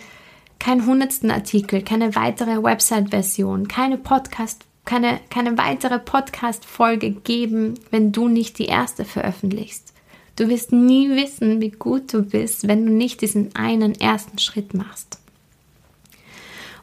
kein 0.60 0.86
hundertsten 0.86 1.32
Artikel, 1.32 1.82
keine 1.82 2.16
weitere 2.16 2.62
Website-Version, 2.62 3.68
keine 3.68 3.98
Podcast, 3.98 4.64
keine, 4.86 5.20
keine 5.32 5.58
weitere 5.58 5.98
Podcast-Folge 5.98 7.12
geben, 7.12 7.80
wenn 7.90 8.12
du 8.12 8.28
nicht 8.28 8.60
die 8.60 8.68
erste 8.68 9.06
veröffentlichst. 9.06 9.95
Du 10.36 10.50
wirst 10.50 10.72
nie 10.72 11.10
wissen, 11.12 11.62
wie 11.62 11.72
gut 11.72 12.14
du 12.14 12.22
bist, 12.22 12.68
wenn 12.68 12.86
du 12.86 12.92
nicht 12.92 13.22
diesen 13.22 13.56
einen 13.56 13.96
ersten 14.00 14.38
Schritt 14.38 14.74
machst. 14.74 15.20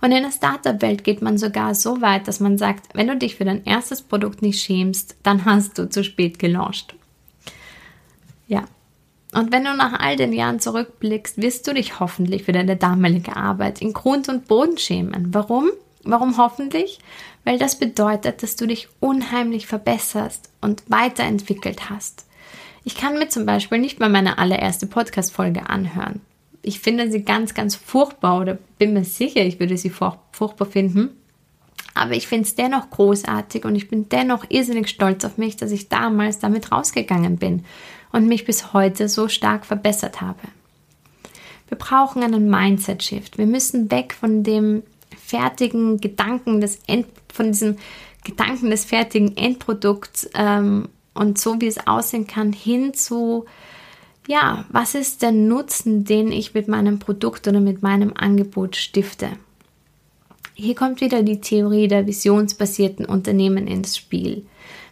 Und 0.01 0.11
in 0.11 0.25
der 0.25 0.33
Startup-Welt 0.33 1.05
geht 1.05 1.23
man 1.23 1.39
sogar 1.39 1.75
so 1.77 2.01
weit, 2.01 2.27
dass 2.27 2.41
man 2.41 2.59
sagt, 2.59 2.95
wenn 2.95 3.07
du 3.07 3.17
dich 3.17 3.37
für 3.37 3.45
dein 3.45 3.65
erstes 3.65 4.03
Produkt 4.03 4.43
nicht 4.43 4.61
schämst, 4.61 5.17
dann 5.23 5.45
hast 5.45 5.79
du 5.79 5.89
zu 5.89 6.03
spät 6.03 6.41
gelauncht. 6.41 6.95
Ja. 8.49 8.65
Und 9.33 9.53
wenn 9.53 9.65
du 9.65 9.75
nach 9.75 10.01
all 10.01 10.17
den 10.17 10.33
Jahren 10.33 10.59
zurückblickst, 10.59 11.41
wirst 11.41 11.67
du 11.67 11.73
dich 11.73 12.01
hoffentlich 12.01 12.43
für 12.43 12.53
deine 12.53 12.77
damalige 12.77 13.37
Arbeit 13.37 13.81
in 13.81 13.93
Grund 13.93 14.29
und 14.29 14.49
Boden 14.49 14.77
schämen. 14.77 15.33
Warum? 15.33 15.71
Warum 16.03 16.37
hoffentlich? 16.37 16.99
Weil 17.45 17.59
das 17.59 17.79
bedeutet, 17.79 18.43
dass 18.43 18.57
du 18.57 18.67
dich 18.67 18.89
unheimlich 18.99 19.67
verbesserst 19.67 20.51
und 20.61 20.83
weiterentwickelt 20.89 21.91
hast. 21.91 22.27
Ich 22.85 22.97
kann 22.97 23.19
mir 23.19 23.29
zum 23.29 23.47
Beispiel 23.47 23.79
nicht 23.79 24.01
mal 24.01 24.09
meine 24.09 24.39
allererste 24.39 24.87
Podcast-Folge 24.87 25.69
anhören. 25.69 26.21
Ich 26.62 26.81
finde 26.81 27.11
sie 27.11 27.23
ganz, 27.23 27.55
ganz 27.55 27.75
furchtbar 27.77 28.41
oder 28.41 28.59
bin 28.79 28.93
mir 28.93 29.05
sicher, 29.05 29.45
ich 29.45 29.61
würde 29.61 29.77
sie 29.77 29.91
furchtbar 29.91 30.67
finden. 30.67 31.11
Aber 31.95 32.12
ich 32.12 32.27
finde 32.27 32.45
es 32.45 32.55
dennoch 32.55 32.91
großartig 32.91 33.65
und 33.65 33.77
ich 33.77 33.89
bin 33.89 34.09
dennoch 34.09 34.47
irrsinnig 34.49 34.89
stolz 34.89 35.25
auf 35.25 35.39
mich, 35.39 35.57
dass 35.57 35.71
ich 35.71 35.89
damals 35.89 36.39
damit 36.39 36.73
rausgegangen 36.73 37.37
bin 37.37 37.65
und 38.12 38.27
mich 38.27 38.45
bis 38.45 38.73
heute 38.73 39.09
so 39.09 39.29
stark 39.29 39.67
verbessert 39.67 40.21
habe. 40.21 40.41
Wir 41.69 41.79
brauchen 41.79 42.23
einen 42.23 42.51
Mindset-Shift. 42.51 43.39
Wir 43.39 43.47
müssen 43.47 43.91
weg 43.91 44.15
von 44.19 44.43
dem 44.43 44.83
fertigen 45.17 46.01
Gedanken 46.01 46.61
des 46.61 46.81
End, 46.87 47.07
von 47.33 47.53
diesem 47.53 47.77
Gedanken 48.25 48.71
des 48.71 48.85
fertigen 48.85 49.37
Endprodukts 49.37 50.29
ähm, 50.35 50.89
und 51.14 51.38
so 51.38 51.61
wie 51.61 51.66
es 51.66 51.87
aussehen 51.87 52.26
kann, 52.26 52.52
hin 52.52 52.95
zu, 52.95 53.45
ja, 54.26 54.64
was 54.71 54.95
ist 54.95 55.23
der 55.23 55.33
Nutzen, 55.33 56.04
den 56.04 56.33
ich 56.33 56.54
mit 56.54 56.69
meinem 56.69 56.99
Produkt 56.99 57.49
oder 57.49 57.61
mit 57.61 57.83
meinem 57.83 58.12
Angebot 58.16 58.76
stifte? 58.76 59.31
Hier 60.54 60.75
kommt 60.75 61.00
wieder 61.00 61.23
die 61.23 61.40
Theorie 61.40 61.88
der 61.88 62.07
visionsbasierten 62.07 63.07
Unternehmen 63.07 63.66
ins 63.66 63.97
Spiel. 63.97 64.45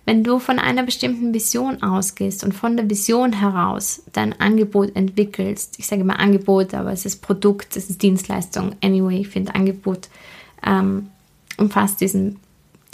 Wenn 0.07 0.25
du 0.25 0.39
von 0.39 0.59
einer 0.59 0.83
bestimmten 0.83 1.35
Vision 1.35 1.83
ausgehst 1.83 2.43
und 2.43 2.53
von 2.53 2.77
der 2.77 2.89
Vision 2.89 3.35
heraus 3.35 4.03
dein 4.13 4.39
Angebot 4.41 4.97
entwickelst, 4.97 5.79
ich 5.79 5.87
sage 5.87 6.01
immer 6.03 6.19
Angebot, 6.19 6.75
aber 6.75 6.91
es 6.91 7.05
ist 7.05 7.21
Produkt, 7.23 7.77
es 7.77 7.91
ist 7.91 8.03
Dienstleistung, 8.03 8.75
anyway, 8.83 9.21
ich 9.21 9.29
finde 9.29 9.55
Angebot 9.55 10.09
ähm, 10.67 11.11
umfasst 11.59 12.01
diesen, 12.01 12.41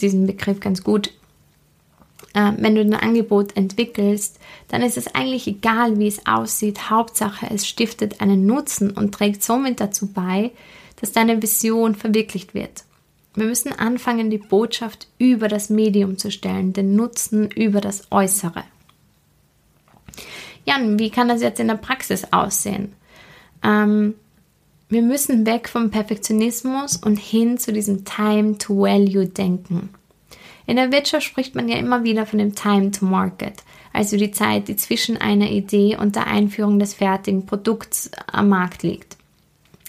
diesen 0.01 0.27
Begriff 0.27 0.61
ganz 0.61 0.83
gut 0.83 1.13
äh, 2.37 2.53
wenn 2.59 2.75
du 2.75 2.83
ein 2.83 2.93
Angebot 2.93 3.57
entwickelst, 3.57 4.39
dann 4.69 4.83
ist 4.83 4.99
es 4.99 5.15
eigentlich 5.15 5.47
egal, 5.47 5.99
wie 5.99 6.07
es 6.07 6.27
aussieht. 6.27 6.91
Hauptsache, 6.91 7.47
es 7.51 7.67
stiftet 7.67 8.21
einen 8.21 8.45
Nutzen 8.45 8.91
und 8.91 9.13
trägt 9.13 9.43
somit 9.43 9.81
dazu 9.81 10.13
bei, 10.13 10.53
dass 11.01 11.13
deine 11.13 11.41
Vision 11.41 11.95
verwirklicht 11.95 12.53
wird. 12.53 12.85
Wir 13.35 13.47
müssen 13.47 13.73
anfangen, 13.73 14.31
die 14.31 14.39
Botschaft 14.39 15.09
über 15.19 15.49
das 15.49 15.71
Medium 15.71 16.19
zu 16.19 16.31
stellen, 16.31 16.75
den 16.75 16.95
Nutzen 16.95 17.51
über 17.51 17.81
das 17.81 18.11
Äußere. 18.11 18.65
Ja, 20.67 20.77
und 20.77 20.99
wie 20.99 21.11
kann 21.11 21.29
das 21.29 21.41
jetzt 21.41 21.61
in 21.61 21.69
der 21.69 21.77
Praxis 21.77 22.33
aussehen? 22.33 22.93
Ähm, 23.63 24.15
wir 24.91 25.03
müssen 25.03 25.47
weg 25.47 25.69
vom 25.71 25.91
Perfektionismus 25.91 26.99
und 26.99 27.17
hin 27.17 27.57
zu 27.57 27.73
diesem 27.73 28.05
Time-to-Value-Denken. 28.05 29.91
In 30.67 30.77
der 30.77 30.91
Wirtschaft 30.91 31.25
spricht 31.25 31.55
man 31.55 31.69
ja 31.69 31.77
immer 31.77 32.03
wieder 32.03 32.27
von 32.27 32.39
dem 32.39 32.55
Time 32.55 32.91
to 32.91 33.05
Market, 33.05 33.63
also 33.93 34.17
die 34.17 34.33
Zeit, 34.33 34.69
die 34.69 34.77
zwischen 34.77 35.17
einer 35.17 35.51
Idee 35.51 35.97
und 35.97 36.17
der 36.17 36.27
Einführung 36.27 36.79
des 36.79 36.95
fertigen 36.95 37.47
Produkts 37.47 38.11
am 38.31 38.49
Markt 38.49 38.83
liegt. 38.83 39.17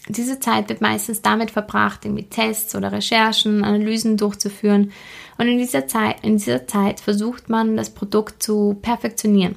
Diese 0.10 0.40
Zeit 0.40 0.70
wird 0.70 0.80
meistens 0.80 1.22
damit 1.22 1.52
verbracht, 1.52 2.06
mit 2.06 2.32
Tests 2.32 2.76
oder 2.76 2.92
Recherchen, 2.92 3.66
Analysen 3.66 4.16
durchzuführen 4.16 4.94
und 5.38 5.48
in 5.48 5.58
dieser 5.58 5.88
Zeit, 5.88 6.18
in 6.24 6.38
dieser 6.38 6.66
Zeit 6.68 7.00
versucht 7.00 7.50
man, 7.50 7.76
das 7.76 7.90
Produkt 7.90 8.42
zu 8.42 8.78
perfektionieren. 8.82 9.56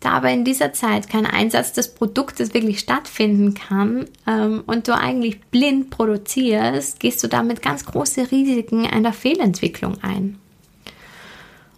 Da 0.00 0.10
aber 0.10 0.30
in 0.30 0.44
dieser 0.44 0.72
Zeit 0.72 1.08
kein 1.08 1.26
Einsatz 1.26 1.72
des 1.72 1.92
Produktes 1.92 2.54
wirklich 2.54 2.78
stattfinden 2.78 3.54
kann 3.54 4.06
ähm, 4.26 4.62
und 4.66 4.86
du 4.86 4.94
eigentlich 4.94 5.40
blind 5.40 5.90
produzierst, 5.90 7.00
gehst 7.00 7.22
du 7.24 7.28
damit 7.28 7.62
ganz 7.62 7.84
große 7.84 8.30
Risiken 8.30 8.86
einer 8.86 9.12
Fehlentwicklung 9.12 10.02
ein. 10.02 10.38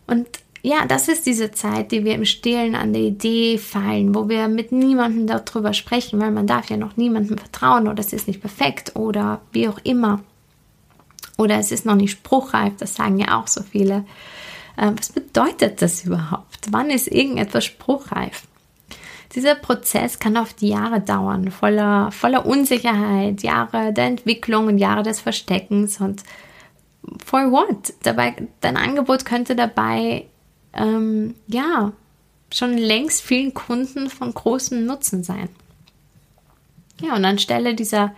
Und 0.07 0.27
ja, 0.63 0.85
das 0.85 1.09
ist 1.09 1.25
diese 1.25 1.53
Zeit, 1.53 1.91
die 1.91 2.05
wir 2.05 2.15
im 2.15 2.27
Stillen 2.27 2.75
an 2.75 2.93
der 2.93 3.03
Idee 3.03 3.57
feilen, 3.57 4.15
wo 4.15 4.29
wir 4.29 4.49
mit 4.49 4.73
niemandem 4.73 5.27
darüber 5.27 5.73
sprechen, 5.73 6.21
weil 6.21 6.31
man 6.31 6.47
darf 6.47 6.69
ja 6.69 6.77
noch 6.77 6.99
niemandem 6.99 7.39
vertrauen 7.39 7.89
oder 7.89 8.01
es 8.01 8.13
ist 8.13 8.29
nicht 8.29 8.43
perfekt 8.43 8.97
oder 8.97 9.41
wie 9.53 9.69
auch 9.69 9.79
immer. 9.83 10.21
Oder 11.39 11.59
es 11.59 11.73
ist 11.73 11.87
noch 11.87 11.95
nicht 11.95 12.11
spruchreif, 12.11 12.75
das 12.77 12.95
sagen 12.95 13.19
ja 13.19 13.41
auch 13.41 13.47
so 13.47 13.63
viele. 13.63 14.05
Äh, 14.77 14.93
was 14.97 15.11
bedeutet 15.11 15.83
das 15.83 16.05
überhaupt? 16.05 16.69
Wann 16.71 16.91
ist 16.91 17.09
irgendetwas 17.09 17.65
spruchreif? 17.65 18.43
Dieser 19.35 19.55
Prozess 19.55 20.19
kann 20.19 20.37
oft 20.37 20.61
Jahre 20.61 21.01
dauern, 21.01 21.53
voller, 21.53 22.11
voller 22.11 22.47
Unsicherheit, 22.47 23.43
Jahre 23.43 23.93
der 23.93 24.07
Entwicklung 24.07 24.67
und 24.67 24.79
Jahre 24.79 25.05
des 25.05 25.21
Versteckens 25.21 26.01
und 26.01 26.25
for 27.25 27.51
what? 27.53 27.95
Dabei, 28.03 28.35
dein 28.61 28.77
Angebot 28.77 29.25
könnte 29.25 29.55
dabei, 29.55 30.27
ähm, 30.73 31.37
ja, 31.47 31.93
schon 32.53 32.77
längst 32.77 33.23
vielen 33.23 33.55
Kunden 33.55 34.11
von 34.11 34.35
großem 34.35 34.85
Nutzen 34.85 35.23
sein. 35.23 35.49
Ja, 37.01 37.15
und 37.15 37.25
anstelle 37.25 37.75
dieser 37.75 38.13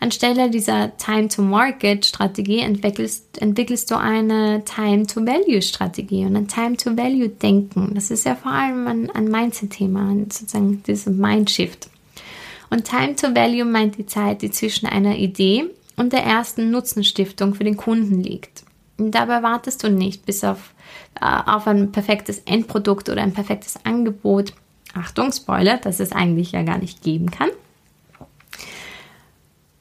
Anstelle 0.00 0.48
dieser 0.48 0.96
Time-to-Market-Strategie 0.96 2.60
entwickelst, 2.60 3.42
entwickelst 3.42 3.90
du 3.90 3.96
eine 3.96 4.62
Time-to-Value-Strategie 4.64 6.24
und 6.24 6.36
ein 6.36 6.46
Time-to-Value-Denken. 6.46 7.94
Das 7.94 8.12
ist 8.12 8.24
ja 8.24 8.36
vor 8.36 8.52
allem 8.52 8.86
ein, 8.86 9.10
ein 9.10 9.28
Mindset-Thema, 9.28 10.14
sozusagen 10.30 10.84
dieses 10.86 11.06
Mindshift. 11.06 11.90
Und 12.70 12.84
Time-to-Value 12.84 13.64
meint 13.64 13.98
die 13.98 14.06
Zeit, 14.06 14.42
die 14.42 14.52
zwischen 14.52 14.86
einer 14.86 15.16
Idee 15.16 15.64
und 15.96 16.12
der 16.12 16.22
ersten 16.22 16.70
Nutzenstiftung 16.70 17.54
für 17.54 17.64
den 17.64 17.76
Kunden 17.76 18.22
liegt. 18.22 18.62
Und 18.98 19.12
dabei 19.12 19.42
wartest 19.42 19.82
du 19.82 19.90
nicht 19.90 20.24
bis 20.26 20.44
auf, 20.44 20.74
äh, 21.20 21.24
auf 21.24 21.66
ein 21.66 21.90
perfektes 21.90 22.38
Endprodukt 22.44 23.08
oder 23.08 23.22
ein 23.22 23.32
perfektes 23.32 23.84
Angebot. 23.84 24.52
Achtung, 24.94 25.32
Spoiler, 25.32 25.76
das 25.78 25.98
es 25.98 26.12
eigentlich 26.12 26.52
ja 26.52 26.62
gar 26.62 26.78
nicht 26.78 27.02
geben 27.02 27.32
kann 27.32 27.50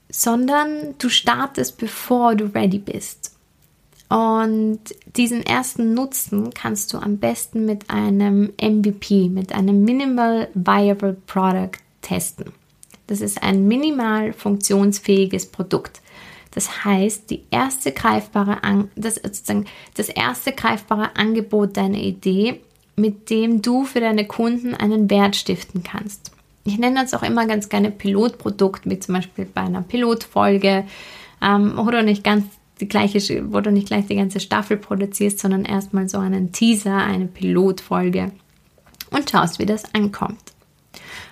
sondern 0.09 0.95
du 0.97 1.09
startest, 1.09 1.77
bevor 1.77 2.35
du 2.35 2.45
ready 2.45 2.79
bist. 2.79 3.37
Und 4.09 4.79
diesen 5.17 5.45
ersten 5.45 5.93
Nutzen 5.93 6.53
kannst 6.53 6.93
du 6.93 6.97
am 6.97 7.17
besten 7.17 7.65
mit 7.65 7.89
einem 7.89 8.53
MVP, 8.61 9.27
mit 9.29 9.53
einem 9.53 9.83
Minimal 9.83 10.47
Viable 10.53 11.17
Product 11.25 11.79
testen. 12.01 12.53
Das 13.07 13.21
ist 13.21 13.41
ein 13.41 13.67
minimal 13.67 14.33
funktionsfähiges 14.33 15.47
Produkt. 15.47 16.01
Das 16.51 16.85
heißt, 16.85 17.29
die 17.29 17.43
erste 17.51 17.91
greifbare 17.91 18.63
An 18.63 18.89
das, 18.95 19.21
das 19.95 20.09
erste 20.09 20.53
greifbare 20.53 21.15
Angebot 21.15 21.75
deiner 21.75 21.99
Idee, 21.99 22.61
mit 22.95 23.29
dem 23.29 23.61
du 23.61 23.83
für 23.83 23.99
deine 23.99 24.25
Kunden 24.25 24.73
einen 24.73 25.09
Wert 25.09 25.35
stiften 25.35 25.83
kannst. 25.83 26.31
Ich 26.67 26.77
nenne 26.77 27.01
das 27.01 27.13
auch 27.13 27.23
immer 27.23 27.47
ganz 27.47 27.69
gerne 27.69 27.91
Pilotprodukt, 27.91 28.89
wie 28.89 28.99
zum 28.99 29.15
Beispiel 29.15 29.45
bei 29.45 29.61
einer 29.61 29.81
Pilotfolge, 29.81 30.85
ähm, 31.41 31.73
du 31.77 32.03
nicht 32.03 32.25
ganz 32.25 32.43
die 32.81 32.89
gleiche, 32.89 33.53
wo 33.53 33.61
du 33.61 33.71
nicht 33.71 33.87
gleich 33.87 34.07
die 34.07 34.17
ganze 34.17 34.41
Staffel 34.41 34.75
produzierst, 34.75 35.39
sondern 35.39 35.63
erstmal 35.63 36.09
so 36.09 36.17
einen 36.17 36.51
Teaser, 36.51 36.97
eine 36.97 37.27
Pilotfolge 37.27 38.33
und 39.11 39.29
schaust, 39.29 39.59
wie 39.59 39.65
das 39.65 39.95
ankommt. 39.95 40.41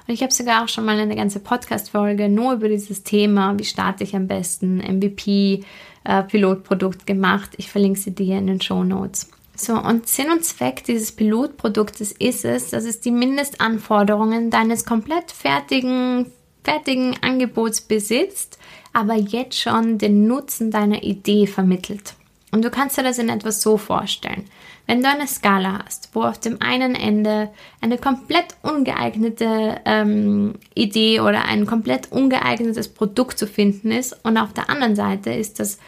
Und 0.08 0.14
ich 0.14 0.22
habe 0.22 0.32
sogar 0.32 0.64
auch 0.64 0.70
schon 0.70 0.86
mal 0.86 0.98
eine 0.98 1.18
ganze 1.18 1.42
Podcast-Folge 1.42 2.30
nur 2.30 2.54
über 2.54 2.70
dieses 2.70 3.04
Thema, 3.04 3.60
wie 3.60 3.66
starte 3.66 4.06
ich 4.06 4.16
am 4.16 4.28
besten, 4.28 4.78
MVP, 4.78 5.66
äh, 6.06 6.24
Pilotprodukt 6.24 7.06
gemacht. 7.06 7.52
Ich 7.58 7.70
verlinke 7.70 8.00
sie 8.00 8.16
dir 8.16 8.38
in 8.38 8.48
den 8.48 8.62
Show 8.62 8.86
Notes. 8.86 9.30
So, 9.56 9.74
und 9.74 10.08
Sinn 10.08 10.32
und 10.32 10.44
Zweck 10.44 10.84
dieses 10.84 11.14
Pilotproduktes 11.14 12.12
ist 12.12 12.44
es, 12.44 12.72
dass 12.72 12.84
es 12.84 13.00
die 13.00 13.12
Mindestanforderungen 13.12 14.50
deines 14.50 14.86
komplett 14.86 15.32
fertigen, 15.32 16.32
fertigen 16.64 17.16
Angebots 17.22 17.82
besitzt, 17.82 18.60
aber 18.92 19.16
jetzt 19.16 19.60
schon 19.60 19.98
den 19.98 20.28
Nutzen 20.28 20.72
deiner 20.72 21.04
Idee 21.04 21.48
vermittelt. 21.48 22.16
Und 22.52 22.64
du 22.64 22.70
kannst 22.70 22.98
dir 22.98 23.04
das 23.04 23.18
in 23.18 23.30
etwas 23.30 23.62
so 23.62 23.78
vorstellen. 23.78 24.46
Wenn 24.88 25.02
du 25.02 25.10
eine 25.10 25.28
Skala 25.28 25.84
hast, 25.84 26.10
wo 26.14 26.24
auf 26.24 26.40
dem 26.40 26.62
einen 26.62 26.96
Ende 26.96 27.50
eine 27.82 27.98
komplett 27.98 28.56
ungeeignete 28.62 29.82
ähm, 29.84 30.54
Idee 30.74 31.22
oder 31.22 31.46
ein 31.46 31.66
komplett 31.66 32.12
ungeeignetes 32.12 32.90
Produkt 32.90 33.40
zu 33.40 33.48
finden 33.48 33.92
ist 33.92 34.16
und 34.24 34.38
auf 34.38 34.54
der 34.54 34.70
anderen 34.70 34.96
Seite 34.96 35.32
ist 35.32 35.60
das 35.60 35.80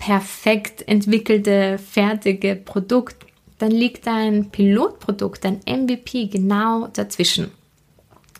perfekt 0.00 0.88
entwickelte, 0.88 1.78
fertige 1.78 2.56
Produkt, 2.56 3.26
dann 3.58 3.70
liegt 3.70 4.06
dein 4.06 4.50
Pilotprodukt, 4.50 5.44
dein 5.44 5.60
MVP 5.66 6.26
genau 6.28 6.88
dazwischen. 6.88 7.50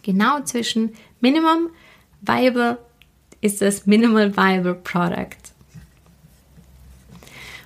Genau 0.02 0.40
zwischen 0.42 0.94
Minimum 1.20 1.68
Viable 2.22 2.78
ist 3.42 3.60
das 3.60 3.86
Minimal 3.86 4.34
Viable 4.36 4.74
Product. 4.74 5.36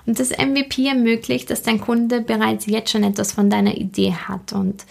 Und 0.07 0.19
das 0.19 0.31
MVP 0.31 0.87
ermöglicht, 0.89 1.49
dass 1.49 1.63
dein 1.63 1.81
Kunde 1.81 2.21
bereits 2.21 2.67
jetzt 2.67 2.91
schon 2.91 3.05
etwas 3.05 3.33
von 3.33 3.49
deiner 3.49 3.77
Idee 3.77 4.13
hat 4.13 4.53
und 4.53 4.85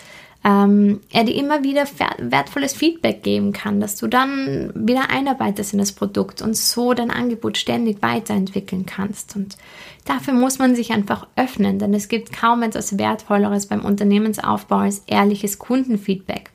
ähm, 0.46 1.00
er 1.12 1.24
dir 1.24 1.36
immer 1.36 1.64
wieder 1.64 1.86
wertvolles 2.18 2.74
Feedback 2.74 3.24
geben 3.24 3.54
kann, 3.54 3.80
dass 3.80 3.96
du 3.96 4.08
dann 4.08 4.72
wieder 4.76 5.10
einarbeitest 5.10 5.72
in 5.72 5.80
das 5.80 5.94
Produkt 5.94 6.42
und 6.42 6.58
so 6.58 6.94
dein 6.94 7.12
Angebot 7.12 7.58
ständig 7.58 8.02
weiterentwickeln 8.02 8.86
kannst. 8.86 9.38
Und 9.38 9.58
dafür 10.04 10.34
muss 10.34 10.60
man 10.60 10.76
sich 10.76 10.92
einfach 10.92 11.28
öffnen, 11.38 11.80
denn 11.80 11.94
es 11.94 12.10
gibt 12.10 12.34
kaum 12.34 12.62
etwas 12.62 12.98
Wertvolleres 12.98 13.68
beim 13.68 13.86
Unternehmensaufbau 13.86 14.80
als 14.80 15.04
ehrliches 15.08 15.60
Kundenfeedback. 15.60 16.50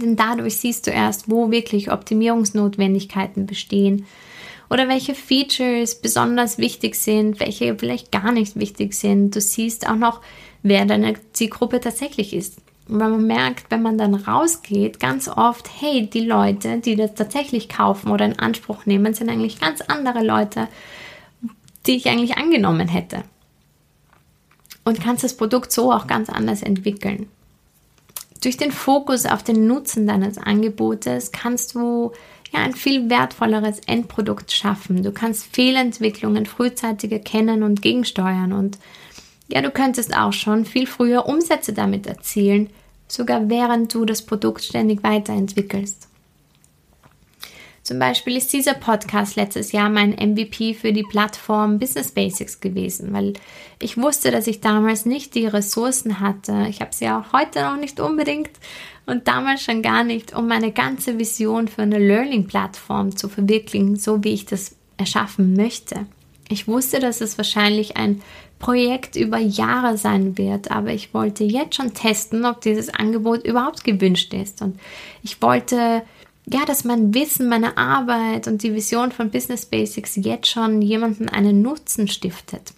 Denn 0.00 0.16
dadurch 0.16 0.56
siehst 0.56 0.86
du 0.86 0.90
erst, 0.90 1.30
wo 1.30 1.50
wirklich 1.50 1.92
Optimierungsnotwendigkeiten 1.92 3.46
bestehen 3.46 4.06
oder 4.70 4.88
welche 4.88 5.14
Features 5.14 6.00
besonders 6.00 6.58
wichtig 6.58 6.96
sind, 6.96 7.40
welche 7.40 7.76
vielleicht 7.76 8.12
gar 8.12 8.32
nicht 8.32 8.56
wichtig 8.56 8.94
sind. 8.94 9.34
Du 9.34 9.40
siehst 9.40 9.88
auch 9.88 9.96
noch, 9.96 10.20
wer 10.62 10.84
deine 10.84 11.14
Zielgruppe 11.32 11.80
tatsächlich 11.80 12.34
ist. 12.34 12.58
Weil 12.88 13.10
man 13.10 13.26
merkt, 13.26 13.70
wenn 13.70 13.82
man 13.82 13.98
dann 13.98 14.14
rausgeht, 14.14 14.98
ganz 14.98 15.28
oft, 15.28 15.68
hey, 15.80 16.08
die 16.08 16.24
Leute, 16.24 16.78
die 16.78 16.96
das 16.96 17.14
tatsächlich 17.14 17.68
kaufen 17.68 18.10
oder 18.10 18.24
in 18.24 18.38
Anspruch 18.38 18.86
nehmen, 18.86 19.12
sind 19.12 19.28
eigentlich 19.28 19.60
ganz 19.60 19.82
andere 19.82 20.24
Leute, 20.24 20.68
die 21.86 21.96
ich 21.96 22.08
eigentlich 22.08 22.38
angenommen 22.38 22.88
hätte. 22.88 23.24
Und 24.84 25.02
kannst 25.02 25.22
das 25.22 25.36
Produkt 25.36 25.70
so 25.70 25.92
auch 25.92 26.06
ganz 26.06 26.30
anders 26.30 26.62
entwickeln. 26.62 27.28
Durch 28.42 28.56
den 28.56 28.72
Fokus 28.72 29.26
auf 29.26 29.42
den 29.42 29.66
Nutzen 29.66 30.06
deines 30.06 30.38
Angebotes 30.38 31.30
kannst 31.30 31.74
du 31.74 32.12
ja 32.52 32.60
ein 32.60 32.72
viel 32.72 33.10
wertvolleres 33.10 33.80
Endprodukt 33.80 34.52
schaffen. 34.52 35.02
Du 35.02 35.12
kannst 35.12 35.54
Fehlentwicklungen 35.54 36.46
frühzeitig 36.46 37.12
erkennen 37.12 37.62
und 37.62 37.82
gegensteuern 37.82 38.52
und 38.52 38.78
ja, 39.48 39.62
du 39.62 39.70
könntest 39.70 40.14
auch 40.16 40.32
schon 40.32 40.64
viel 40.64 40.86
früher 40.86 41.26
Umsätze 41.26 41.72
damit 41.72 42.06
erzielen, 42.06 42.70
sogar 43.08 43.48
während 43.48 43.92
du 43.92 44.04
das 44.04 44.22
Produkt 44.22 44.62
ständig 44.62 45.02
weiterentwickelst. 45.02 46.08
Zum 47.88 47.98
Beispiel 47.98 48.36
ist 48.36 48.52
dieser 48.52 48.74
Podcast 48.74 49.36
letztes 49.36 49.72
Jahr 49.72 49.88
mein 49.88 50.10
MVP 50.10 50.74
für 50.74 50.92
die 50.92 51.04
Plattform 51.04 51.78
Business 51.78 52.10
Basics 52.10 52.60
gewesen, 52.60 53.14
weil 53.14 53.32
ich 53.80 53.96
wusste, 53.96 54.30
dass 54.30 54.46
ich 54.46 54.60
damals 54.60 55.06
nicht 55.06 55.34
die 55.34 55.46
Ressourcen 55.46 56.20
hatte. 56.20 56.66
Ich 56.68 56.82
habe 56.82 56.94
sie 56.94 57.08
auch 57.08 57.32
heute 57.32 57.62
noch 57.62 57.78
nicht 57.78 57.98
unbedingt 57.98 58.50
und 59.06 59.26
damals 59.26 59.62
schon 59.62 59.80
gar 59.80 60.04
nicht, 60.04 60.36
um 60.36 60.48
meine 60.48 60.70
ganze 60.70 61.18
Vision 61.18 61.66
für 61.66 61.80
eine 61.80 61.98
Learning-Plattform 61.98 63.16
zu 63.16 63.30
verwirklichen, 63.30 63.96
so 63.96 64.22
wie 64.22 64.34
ich 64.34 64.44
das 64.44 64.76
erschaffen 64.98 65.54
möchte. 65.54 66.04
Ich 66.50 66.68
wusste, 66.68 67.00
dass 67.00 67.22
es 67.22 67.38
wahrscheinlich 67.38 67.96
ein 67.96 68.20
Projekt 68.58 69.16
über 69.16 69.38
Jahre 69.38 69.96
sein 69.96 70.36
wird, 70.36 70.70
aber 70.70 70.92
ich 70.92 71.14
wollte 71.14 71.44
jetzt 71.44 71.76
schon 71.76 71.94
testen, 71.94 72.44
ob 72.44 72.60
dieses 72.60 72.92
Angebot 72.92 73.44
überhaupt 73.44 73.84
gewünscht 73.84 74.34
ist. 74.34 74.62
Und 74.62 74.78
ich 75.22 75.40
wollte 75.40 76.02
ja, 76.50 76.64
dass 76.64 76.84
mein 76.84 77.12
Wissen, 77.14 77.48
meine 77.48 77.76
Arbeit 77.76 78.46
und 78.46 78.62
die 78.62 78.74
Vision 78.74 79.12
von 79.12 79.30
Business 79.30 79.66
Basics 79.66 80.16
jetzt 80.16 80.48
schon 80.48 80.80
jemanden 80.80 81.28
einen 81.28 81.60
Nutzen 81.60 82.08
stiftet. 82.08 82.72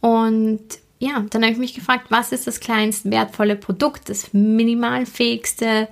Und 0.00 0.60
ja, 0.98 1.24
dann 1.30 1.42
habe 1.42 1.52
ich 1.52 1.58
mich 1.58 1.74
gefragt, 1.74 2.06
was 2.10 2.32
ist 2.32 2.46
das 2.46 2.60
kleinst 2.60 3.10
wertvolle 3.10 3.56
Produkt, 3.56 4.10
das 4.10 4.34
minimalfähigste 4.34 5.88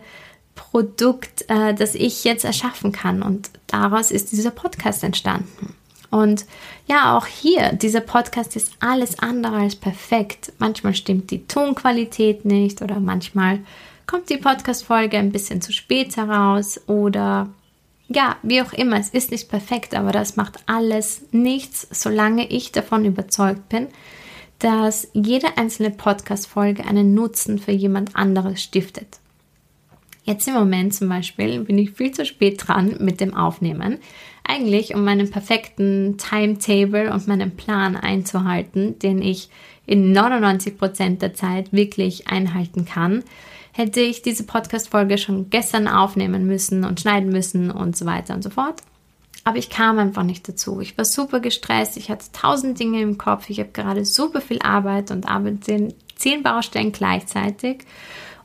Produkt, 0.54 1.46
äh, 1.48 1.72
das 1.72 1.94
ich 1.94 2.24
jetzt 2.24 2.44
erschaffen 2.44 2.92
kann. 2.92 3.22
Und 3.22 3.50
daraus 3.66 4.10
ist 4.10 4.32
dieser 4.32 4.50
Podcast 4.50 5.02
entstanden. 5.04 5.74
Und 6.10 6.46
ja, 6.86 7.16
auch 7.16 7.26
hier, 7.26 7.72
dieser 7.72 8.00
Podcast 8.00 8.56
ist 8.56 8.72
alles 8.80 9.18
andere 9.18 9.56
als 9.56 9.76
perfekt. 9.76 10.52
Manchmal 10.58 10.94
stimmt 10.94 11.30
die 11.30 11.46
Tonqualität 11.46 12.44
nicht 12.44 12.80
oder 12.80 12.98
manchmal 12.98 13.60
kommt 14.06 14.30
die 14.30 14.38
Podcast-Folge 14.38 15.18
ein 15.18 15.32
bisschen 15.32 15.60
zu 15.60 15.72
spät 15.72 16.16
heraus 16.16 16.80
oder 16.86 17.50
ja, 18.08 18.36
wie 18.42 18.62
auch 18.62 18.72
immer, 18.72 18.98
es 18.98 19.10
ist 19.10 19.30
nicht 19.30 19.50
perfekt, 19.50 19.94
aber 19.94 20.12
das 20.12 20.36
macht 20.36 20.60
alles 20.64 21.26
nichts, 21.30 21.86
solange 21.90 22.48
ich 22.48 22.72
davon 22.72 23.04
überzeugt 23.04 23.68
bin, 23.68 23.88
dass 24.58 25.08
jede 25.12 25.58
einzelne 25.58 25.90
Podcast-Folge 25.90 26.86
einen 26.86 27.12
Nutzen 27.12 27.58
für 27.58 27.72
jemand 27.72 28.16
anderes 28.16 28.62
stiftet. 28.62 29.20
Jetzt 30.24 30.48
im 30.48 30.54
Moment 30.54 30.94
zum 30.94 31.08
Beispiel 31.08 31.60
bin 31.60 31.78
ich 31.78 31.92
viel 31.92 32.12
zu 32.12 32.24
spät 32.24 32.66
dran 32.66 32.96
mit 32.98 33.20
dem 33.20 33.34
Aufnehmen. 33.34 33.98
Eigentlich, 34.48 34.94
um 34.96 35.04
meinen 35.04 35.30
perfekten 35.30 36.16
Timetable 36.18 37.12
und 37.12 37.28
meinen 37.28 37.52
Plan 37.54 37.94
einzuhalten, 37.94 38.98
den 38.98 39.22
ich 39.22 39.48
in 39.86 40.10
99 40.10 40.76
Prozent 40.76 41.22
der 41.22 41.34
Zeit 41.34 41.72
wirklich 41.72 42.26
einhalten 42.26 42.84
kann 42.84 43.22
hätte 43.78 44.00
ich 44.00 44.22
diese 44.22 44.42
Podcast-Folge 44.42 45.18
schon 45.18 45.50
gestern 45.50 45.86
aufnehmen 45.86 46.48
müssen 46.48 46.84
und 46.84 47.00
schneiden 47.00 47.30
müssen 47.30 47.70
und 47.70 47.96
so 47.96 48.06
weiter 48.06 48.34
und 48.34 48.42
so 48.42 48.50
fort. 48.50 48.82
Aber 49.44 49.56
ich 49.56 49.70
kam 49.70 50.00
einfach 50.00 50.24
nicht 50.24 50.48
dazu. 50.48 50.80
Ich 50.80 50.98
war 50.98 51.04
super 51.04 51.38
gestresst, 51.38 51.96
ich 51.96 52.10
hatte 52.10 52.26
tausend 52.32 52.80
Dinge 52.80 53.00
im 53.00 53.18
Kopf, 53.18 53.48
ich 53.48 53.60
habe 53.60 53.70
gerade 53.72 54.04
super 54.04 54.40
viel 54.40 54.58
Arbeit 54.62 55.12
und 55.12 55.28
arbeite 55.28 55.72
in 55.72 55.94
zehn 56.16 56.42
Baustellen 56.42 56.90
gleichzeitig. 56.90 57.84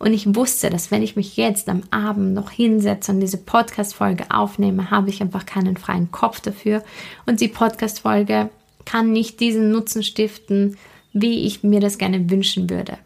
Und 0.03 0.11
ich 0.11 0.35
wusste, 0.35 0.69
dass 0.69 0.91
wenn 0.91 1.01
ich 1.01 1.15
mich 1.15 1.37
jetzt 1.37 1.69
am 1.69 1.83
Abend 1.89 2.33
noch 2.33 2.51
hinsetze 2.51 3.13
und 3.13 3.21
diese 3.21 3.37
Podcast-Folge 3.37 4.25
aufnehme, 4.31 4.91
habe 4.91 5.09
ich 5.09 5.21
einfach 5.21 5.45
keinen 5.45 5.77
freien 5.77 6.11
Kopf 6.11 6.41
dafür. 6.41 6.83
Und 7.25 7.39
die 7.39 7.47
Podcast-Folge 7.47 8.49
kann 8.83 9.13
nicht 9.13 9.39
diesen 9.39 9.71
Nutzen 9.71 10.03
stiften, 10.03 10.75
wie 11.13 11.45
ich 11.45 11.63
mir 11.63 11.79
das 11.79 11.97
gerne 11.97 12.29
wünschen 12.29 12.69
würde. 12.69 12.97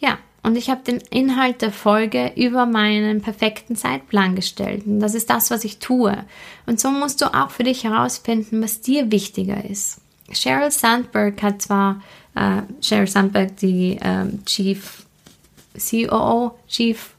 Ja, 0.00 0.18
und 0.42 0.58
ich 0.58 0.68
habe 0.68 0.82
den 0.84 0.98
Inhalt 1.08 1.62
der 1.62 1.72
Folge 1.72 2.32
über 2.36 2.66
meinen 2.66 3.22
perfekten 3.22 3.74
Zeitplan 3.74 4.36
gestellt. 4.36 4.84
Und 4.84 5.00
das 5.00 5.14
ist 5.14 5.30
das, 5.30 5.50
was 5.50 5.64
ich 5.64 5.78
tue. 5.78 6.26
Und 6.66 6.78
so 6.78 6.90
musst 6.90 7.22
du 7.22 7.32
auch 7.32 7.48
für 7.48 7.64
dich 7.64 7.84
herausfinden, 7.84 8.62
was 8.62 8.82
dir 8.82 9.10
wichtiger 9.10 9.64
ist. 9.64 10.02
Sheryl 10.30 10.70
Sandberg 10.70 11.42
hat 11.42 11.62
zwar, 11.62 12.02
äh, 12.34 12.60
Sheryl 12.82 13.08
Sandberg, 13.08 13.56
die 13.56 13.96
äh, 13.96 14.26
Chief 14.44 15.06
COO, 15.80 16.52
Chief 16.68 17.14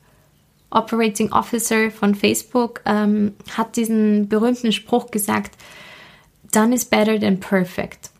Operating 0.69 1.31
Officer 1.33 1.91
von 1.91 2.15
Facebook, 2.15 2.81
ähm, 2.85 3.33
hat 3.55 3.75
diesen 3.75 4.29
berühmten 4.29 4.71
Spruch 4.71 5.11
gesagt, 5.11 5.57
done 6.51 6.73
is 6.73 6.85
better 6.85 7.19
than 7.19 7.39
perfect. 7.39 8.11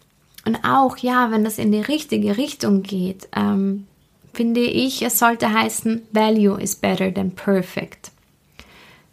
Und 0.45 0.63
auch, 0.63 0.97
ja, 0.97 1.31
wenn 1.31 1.43
das 1.43 1.59
in 1.59 1.71
die 1.71 1.81
richtige 1.81 2.37
Richtung 2.37 2.81
geht, 2.81 3.29
ähm, 3.35 3.87
finde 4.33 4.61
ich, 4.61 5.01
es 5.01 5.19
sollte 5.19 5.53
heißen, 5.53 6.01
Value 6.11 6.59
is 6.59 6.75
better 6.75 7.13
than 7.13 7.31
perfect. 7.31 8.11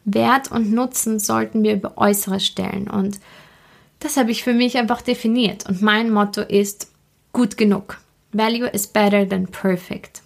Wert 0.04 0.50
und 0.50 0.72
Nutzen 0.72 1.18
sollten 1.18 1.62
wir 1.62 1.74
über 1.74 1.98
Äußeres 1.98 2.46
stellen 2.46 2.88
und 2.88 3.20
das 4.00 4.16
habe 4.16 4.30
ich 4.30 4.44
für 4.44 4.54
mich 4.54 4.78
einfach 4.78 5.02
definiert 5.02 5.68
und 5.68 5.82
mein 5.82 6.10
Motto 6.10 6.40
ist 6.40 6.90
gut 7.32 7.56
genug. 7.56 7.98
Value 8.32 8.68
is 8.68 8.86
better 8.86 9.28
than 9.28 9.46
perfect. 9.48 10.22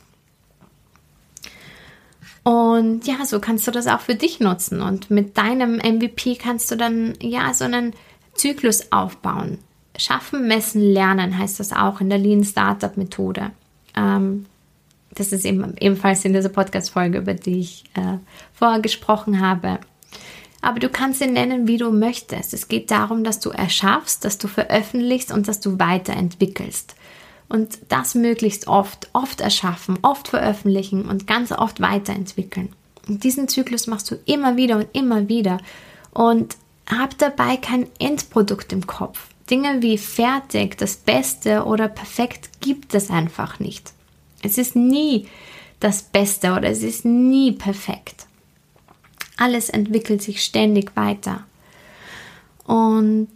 Und 2.44 3.06
ja, 3.06 3.24
so 3.24 3.38
kannst 3.40 3.66
du 3.66 3.70
das 3.70 3.86
auch 3.86 4.00
für 4.00 4.16
dich 4.16 4.40
nutzen 4.40 4.80
und 4.80 5.10
mit 5.10 5.38
deinem 5.38 5.76
MVP 5.76 6.36
kannst 6.36 6.70
du 6.70 6.76
dann 6.76 7.14
ja 7.20 7.54
so 7.54 7.64
einen 7.64 7.92
Zyklus 8.34 8.90
aufbauen. 8.90 9.58
Schaffen, 9.96 10.48
messen, 10.48 10.80
lernen 10.80 11.38
heißt 11.38 11.60
das 11.60 11.72
auch 11.72 12.00
in 12.00 12.08
der 12.08 12.18
Lean 12.18 12.44
Startup 12.44 12.96
Methode. 12.96 13.50
Ähm, 13.94 14.46
Das 15.14 15.32
ist 15.32 15.44
eben, 15.44 15.76
ebenfalls 15.78 16.24
in 16.24 16.32
dieser 16.32 16.48
Podcast-Folge, 16.48 17.18
über 17.18 17.34
die 17.34 17.60
ich 17.60 17.84
äh, 17.94 18.16
vorher 18.54 18.80
gesprochen 18.80 19.40
habe. 19.40 19.78
Aber 20.62 20.80
du 20.80 20.88
kannst 20.88 21.20
ihn 21.20 21.34
nennen, 21.34 21.68
wie 21.68 21.76
du 21.76 21.90
möchtest. 21.90 22.54
Es 22.54 22.68
geht 22.68 22.90
darum, 22.90 23.22
dass 23.22 23.38
du 23.38 23.50
erschaffst, 23.50 24.24
dass 24.24 24.38
du 24.38 24.48
veröffentlichst 24.48 25.30
und 25.30 25.48
dass 25.48 25.60
du 25.60 25.78
weiterentwickelst. 25.78 26.96
Und 27.52 27.80
das 27.90 28.14
möglichst 28.14 28.66
oft, 28.66 29.10
oft 29.12 29.42
erschaffen, 29.42 29.98
oft 30.00 30.28
veröffentlichen 30.28 31.04
und 31.04 31.26
ganz 31.26 31.52
oft 31.52 31.82
weiterentwickeln. 31.82 32.70
Und 33.06 33.24
diesen 33.24 33.46
Zyklus 33.46 33.86
machst 33.86 34.10
du 34.10 34.14
immer 34.24 34.56
wieder 34.56 34.76
und 34.78 34.88
immer 34.94 35.28
wieder. 35.28 35.58
Und 36.12 36.56
hab 36.86 37.18
dabei 37.18 37.58
kein 37.58 37.88
Endprodukt 37.98 38.72
im 38.72 38.86
Kopf. 38.86 39.28
Dinge 39.50 39.82
wie 39.82 39.98
fertig, 39.98 40.78
das 40.78 40.96
Beste 40.96 41.64
oder 41.66 41.88
perfekt 41.88 42.48
gibt 42.62 42.94
es 42.94 43.10
einfach 43.10 43.60
nicht. 43.60 43.92
Es 44.40 44.56
ist 44.56 44.74
nie 44.74 45.28
das 45.78 46.04
Beste 46.04 46.52
oder 46.52 46.70
es 46.70 46.82
ist 46.82 47.04
nie 47.04 47.52
perfekt. 47.52 48.24
Alles 49.36 49.68
entwickelt 49.68 50.22
sich 50.22 50.42
ständig 50.42 50.96
weiter. 50.96 51.44
Und 52.64 53.28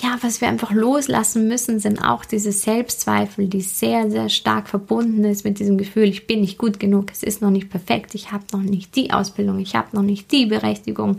ja, 0.00 0.18
was 0.22 0.40
wir 0.40 0.48
einfach 0.48 0.72
loslassen 0.72 1.46
müssen, 1.46 1.78
sind 1.78 2.02
auch 2.02 2.24
diese 2.24 2.50
Selbstzweifel, 2.50 3.46
die 3.46 3.60
sehr, 3.60 4.10
sehr 4.10 4.28
stark 4.28 4.68
verbunden 4.68 5.24
ist 5.24 5.44
mit 5.44 5.60
diesem 5.60 5.78
Gefühl, 5.78 6.08
ich 6.08 6.26
bin 6.26 6.40
nicht 6.40 6.58
gut 6.58 6.80
genug, 6.80 7.12
es 7.12 7.22
ist 7.22 7.40
noch 7.40 7.50
nicht 7.50 7.70
perfekt, 7.70 8.14
ich 8.14 8.32
habe 8.32 8.44
noch 8.52 8.62
nicht 8.62 8.96
die 8.96 9.12
Ausbildung, 9.12 9.60
ich 9.60 9.76
habe 9.76 9.94
noch 9.94 10.02
nicht 10.02 10.32
die 10.32 10.46
Berechtigung 10.46 11.18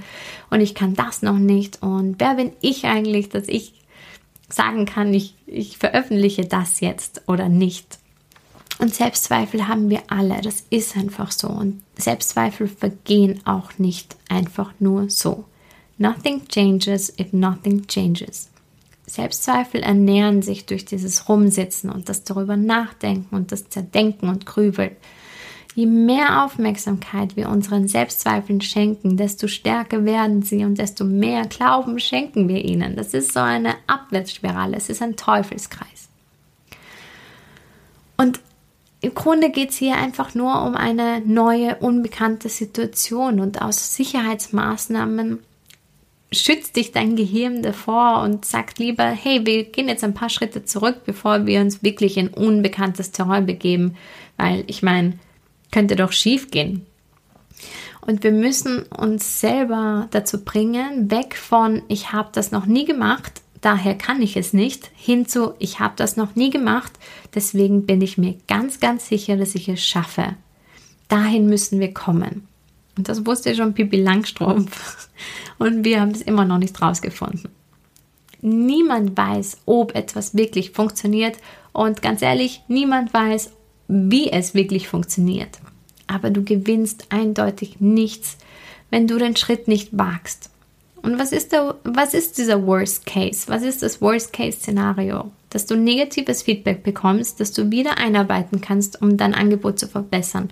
und 0.49 0.59
ich 0.59 0.75
kann 0.75 0.93
das 0.93 1.21
noch 1.21 1.37
nicht. 1.37 1.81
Und 1.81 2.15
wer 2.19 2.35
bin 2.35 2.51
ich 2.61 2.85
eigentlich, 2.85 3.29
dass 3.29 3.47
ich 3.47 3.73
sagen 4.49 4.85
kann, 4.85 5.13
ich, 5.13 5.35
ich 5.47 5.77
veröffentliche 5.77 6.45
das 6.45 6.81
jetzt 6.81 7.21
oder 7.27 7.47
nicht? 7.47 7.97
Und 8.77 8.93
Selbstzweifel 8.93 9.69
haben 9.69 9.89
wir 9.89 10.03
alle, 10.09 10.41
das 10.41 10.65
ist 10.69 10.97
einfach 10.97 11.31
so. 11.31 11.47
Und 11.47 11.81
Selbstzweifel 11.97 12.67
vergehen 12.67 13.39
auch 13.45 13.77
nicht 13.77 14.17
einfach 14.27 14.73
nur 14.79 15.09
so. 15.09 15.45
Nothing 15.97 16.45
changes 16.49 17.17
if 17.17 17.31
nothing 17.31 17.87
changes. 17.87 18.49
Selbstzweifel 19.07 19.81
ernähren 19.81 20.41
sich 20.41 20.65
durch 20.65 20.85
dieses 20.85 21.29
Rumsitzen 21.29 21.89
und 21.89 22.09
das 22.09 22.23
darüber 22.23 22.57
nachdenken 22.57 23.35
und 23.35 23.51
das 23.51 23.69
Zerdenken 23.69 24.29
und 24.29 24.45
Grübeln. 24.45 24.91
Je 25.75 25.85
mehr 25.85 26.45
Aufmerksamkeit 26.45 27.35
wir 27.35 27.49
unseren 27.49 27.87
Selbstzweifeln 27.87 28.61
schenken, 28.61 29.17
desto 29.17 29.47
stärker 29.47 30.05
werden 30.05 30.41
sie 30.41 30.63
und 30.63 30.77
desto 30.77 31.03
mehr 31.03 31.45
Glauben 31.45 31.99
schenken 31.99 32.47
wir 32.47 32.63
ihnen. 32.63 32.95
Das 32.95 33.13
ist 33.13 33.33
so 33.33 33.41
eine 33.41 33.75
Abwärtsspirale, 33.85 34.77
es 34.77 34.89
ist 34.89 35.01
ein 35.01 35.17
Teufelskreis. 35.17 36.07
Und 38.15 38.39
im 39.01 39.13
Grunde 39.13 39.51
geht 39.51 39.71
es 39.71 39.75
hier 39.75 39.97
einfach 39.97 40.33
nur 40.33 40.63
um 40.63 40.75
eine 40.75 41.21
neue, 41.21 41.75
unbekannte 41.75 42.47
Situation 42.49 43.41
und 43.41 43.61
aus 43.61 43.95
Sicherheitsmaßnahmen 43.95 45.39
schützt 46.31 46.75
dich 46.75 46.91
dein 46.91 47.15
Gehirn 47.15 47.61
davor 47.61 48.21
und 48.21 48.45
sagt 48.45 48.79
lieber, 48.79 49.05
hey, 49.05 49.45
wir 49.45 49.65
gehen 49.65 49.87
jetzt 49.87 50.03
ein 50.03 50.13
paar 50.13 50.29
Schritte 50.29 50.65
zurück, 50.65 51.01
bevor 51.05 51.45
wir 51.45 51.61
uns 51.61 51.83
wirklich 51.83 52.17
in 52.17 52.29
unbekanntes 52.29 53.11
Terrain 53.11 53.45
begeben, 53.45 53.95
weil 54.37 54.63
ich 54.67 54.83
meine, 54.83 55.19
könnte 55.71 55.95
doch 55.95 56.11
schief 56.11 56.51
gehen. 56.51 56.85
Und 58.01 58.23
wir 58.23 58.31
müssen 58.31 58.83
uns 58.83 59.39
selber 59.39 60.07
dazu 60.11 60.43
bringen, 60.43 61.09
weg 61.09 61.35
von 61.35 61.81
ich 61.87 62.11
habe 62.11 62.29
das 62.31 62.51
noch 62.51 62.65
nie 62.65 62.85
gemacht, 62.85 63.41
daher 63.61 63.97
kann 63.97 64.21
ich 64.21 64.37
es 64.37 64.53
nicht, 64.53 64.91
hin 64.95 65.27
zu 65.27 65.55
ich 65.57 65.79
habe 65.79 65.95
das 65.97 66.15
noch 66.15 66.35
nie 66.35 66.51
gemacht, 66.51 66.93
deswegen 67.33 67.85
bin 67.85 68.01
ich 68.01 68.17
mir 68.17 68.35
ganz, 68.47 68.79
ganz 68.79 69.07
sicher, 69.07 69.37
dass 69.37 69.55
ich 69.55 69.67
es 69.69 69.83
schaffe. 69.83 70.35
Dahin 71.07 71.47
müssen 71.47 71.79
wir 71.79 71.93
kommen. 71.93 72.47
Und 72.97 73.09
das 73.09 73.25
wusste 73.25 73.55
schon 73.55 73.73
Pippi 73.73 73.97
Langstrumpf. 73.97 75.09
Und 75.57 75.83
wir 75.83 76.01
haben 76.01 76.11
es 76.11 76.21
immer 76.21 76.45
noch 76.45 76.57
nicht 76.57 76.81
rausgefunden. 76.81 77.49
Niemand 78.41 79.17
weiß, 79.17 79.57
ob 79.65 79.95
etwas 79.95 80.35
wirklich 80.35 80.71
funktioniert. 80.71 81.37
Und 81.73 82.01
ganz 82.01 82.21
ehrlich, 82.21 82.61
niemand 82.67 83.13
weiß, 83.13 83.51
wie 83.87 84.31
es 84.31 84.53
wirklich 84.53 84.87
funktioniert. 84.87 85.59
Aber 86.07 86.29
du 86.29 86.43
gewinnst 86.43 87.07
eindeutig 87.09 87.79
nichts, 87.79 88.37
wenn 88.89 89.07
du 89.07 89.17
den 89.17 89.35
Schritt 89.35 89.67
nicht 89.67 89.89
wagst. 89.97 90.49
Und 91.01 91.19
was 91.19 91.31
ist, 91.31 91.51
der, 91.51 91.75
was 91.83 92.13
ist 92.13 92.37
dieser 92.37 92.65
Worst 92.65 93.05
Case? 93.05 93.47
Was 93.47 93.61
ist 93.61 93.83
das 93.83 94.01
Worst 94.01 94.33
Case 94.33 94.57
Szenario? 94.57 95.31
Dass 95.49 95.65
du 95.65 95.75
negatives 95.75 96.41
Feedback 96.41 96.83
bekommst, 96.83 97.39
dass 97.39 97.51
du 97.51 97.69
wieder 97.71 97.97
einarbeiten 97.97 98.61
kannst, 98.61 99.01
um 99.01 99.15
dein 99.15 99.35
Angebot 99.35 99.79
zu 99.79 99.87
verbessern. 99.87 100.49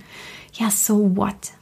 Ja, 0.54 0.70
so 0.70 1.16
what? 1.16 1.54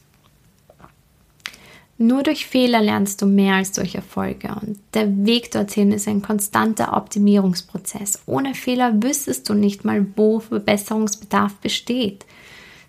Nur 2.02 2.24
durch 2.24 2.48
Fehler 2.48 2.82
lernst 2.82 3.22
du 3.22 3.28
mehr 3.28 3.54
als 3.58 3.74
durch 3.74 3.94
Erfolge 3.94 4.48
und 4.60 4.80
der 4.96 5.24
Weg 5.24 5.52
dorthin 5.52 5.92
ist 5.92 6.08
ein 6.08 6.24
konstanter 6.24 6.98
Optimierungsprozess. 6.98 8.24
Ohne 8.26 8.56
Fehler 8.56 9.04
wüsstest 9.04 9.48
du 9.48 9.54
nicht 9.54 9.86
mal, 9.86 10.08
wo 10.16 10.40
Verbesserungsbedarf 10.40 11.54
besteht. 11.58 12.26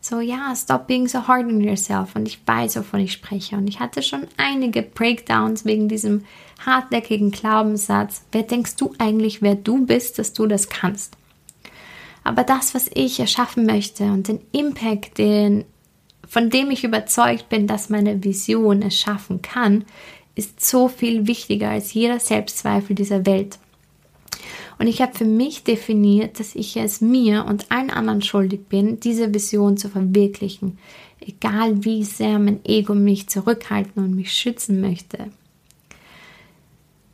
So, 0.00 0.20
ja, 0.20 0.54
stop 0.56 0.86
being 0.86 1.08
so 1.08 1.28
hard 1.28 1.44
on 1.44 1.60
yourself 1.60 2.16
und 2.16 2.26
ich 2.26 2.40
weiß, 2.46 2.76
wovon 2.76 3.00
ich 3.00 3.12
spreche 3.12 3.54
und 3.56 3.68
ich 3.68 3.80
hatte 3.80 4.02
schon 4.02 4.26
einige 4.38 4.80
Breakdowns 4.80 5.66
wegen 5.66 5.90
diesem 5.90 6.24
hartnäckigen 6.64 7.32
Glaubenssatz. 7.32 8.22
Wer 8.32 8.44
denkst 8.44 8.76
du 8.76 8.94
eigentlich, 8.96 9.42
wer 9.42 9.56
du 9.56 9.84
bist, 9.84 10.18
dass 10.18 10.32
du 10.32 10.46
das 10.46 10.70
kannst? 10.70 11.18
Aber 12.24 12.44
das, 12.44 12.74
was 12.74 12.88
ich 12.94 13.20
erschaffen 13.20 13.66
möchte 13.66 14.04
und 14.04 14.28
den 14.28 14.40
Impact, 14.52 15.18
den 15.18 15.66
von 16.32 16.48
dem 16.48 16.70
ich 16.70 16.82
überzeugt 16.82 17.50
bin, 17.50 17.66
dass 17.66 17.90
meine 17.90 18.24
Vision 18.24 18.80
es 18.80 18.98
schaffen 18.98 19.42
kann, 19.42 19.84
ist 20.34 20.64
so 20.64 20.88
viel 20.88 21.26
wichtiger 21.26 21.68
als 21.68 21.92
jeder 21.92 22.18
Selbstzweifel 22.20 22.96
dieser 22.96 23.26
Welt. 23.26 23.58
Und 24.78 24.86
ich 24.86 25.02
habe 25.02 25.12
für 25.14 25.26
mich 25.26 25.62
definiert, 25.62 26.40
dass 26.40 26.54
ich 26.54 26.74
es 26.78 27.02
mir 27.02 27.44
und 27.44 27.70
allen 27.70 27.90
anderen 27.90 28.22
schuldig 28.22 28.60
bin, 28.70 28.98
diese 28.98 29.34
Vision 29.34 29.76
zu 29.76 29.90
verwirklichen, 29.90 30.78
egal 31.20 31.84
wie 31.84 32.02
sehr 32.02 32.38
mein 32.38 32.64
Ego 32.64 32.94
mich 32.94 33.28
zurückhalten 33.28 34.02
und 34.02 34.16
mich 34.16 34.32
schützen 34.32 34.80
möchte. 34.80 35.26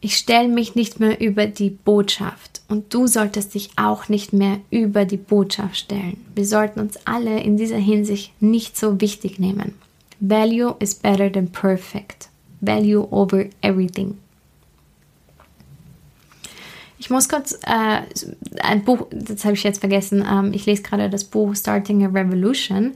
Ich 0.00 0.16
stelle 0.16 0.48
mich 0.48 0.76
nicht 0.76 1.00
mehr 1.00 1.20
über 1.20 1.46
die 1.46 1.70
Botschaft 1.70 2.62
und 2.68 2.94
du 2.94 3.08
solltest 3.08 3.54
dich 3.54 3.70
auch 3.76 4.08
nicht 4.08 4.32
mehr 4.32 4.58
über 4.70 5.04
die 5.04 5.16
Botschaft 5.16 5.76
stellen. 5.76 6.24
Wir 6.36 6.46
sollten 6.46 6.78
uns 6.78 6.98
alle 7.04 7.40
in 7.40 7.56
dieser 7.56 7.78
Hinsicht 7.78 8.32
nicht 8.40 8.76
so 8.76 9.00
wichtig 9.00 9.40
nehmen. 9.40 9.74
Value 10.20 10.76
is 10.78 10.94
better 10.94 11.30
than 11.30 11.50
perfect. 11.50 12.28
Value 12.60 13.08
over 13.10 13.46
everything. 13.60 14.18
Ich 17.00 17.10
muss 17.10 17.28
kurz 17.28 17.58
äh, 17.64 18.02
ein 18.62 18.84
Buch, 18.84 19.06
das 19.10 19.44
habe 19.44 19.54
ich 19.54 19.62
jetzt 19.62 19.80
vergessen. 19.80 20.24
Ähm, 20.28 20.52
ich 20.52 20.66
lese 20.66 20.82
gerade 20.82 21.08
das 21.08 21.24
Buch 21.24 21.54
Starting 21.54 22.04
a 22.04 22.08
Revolution 22.08 22.94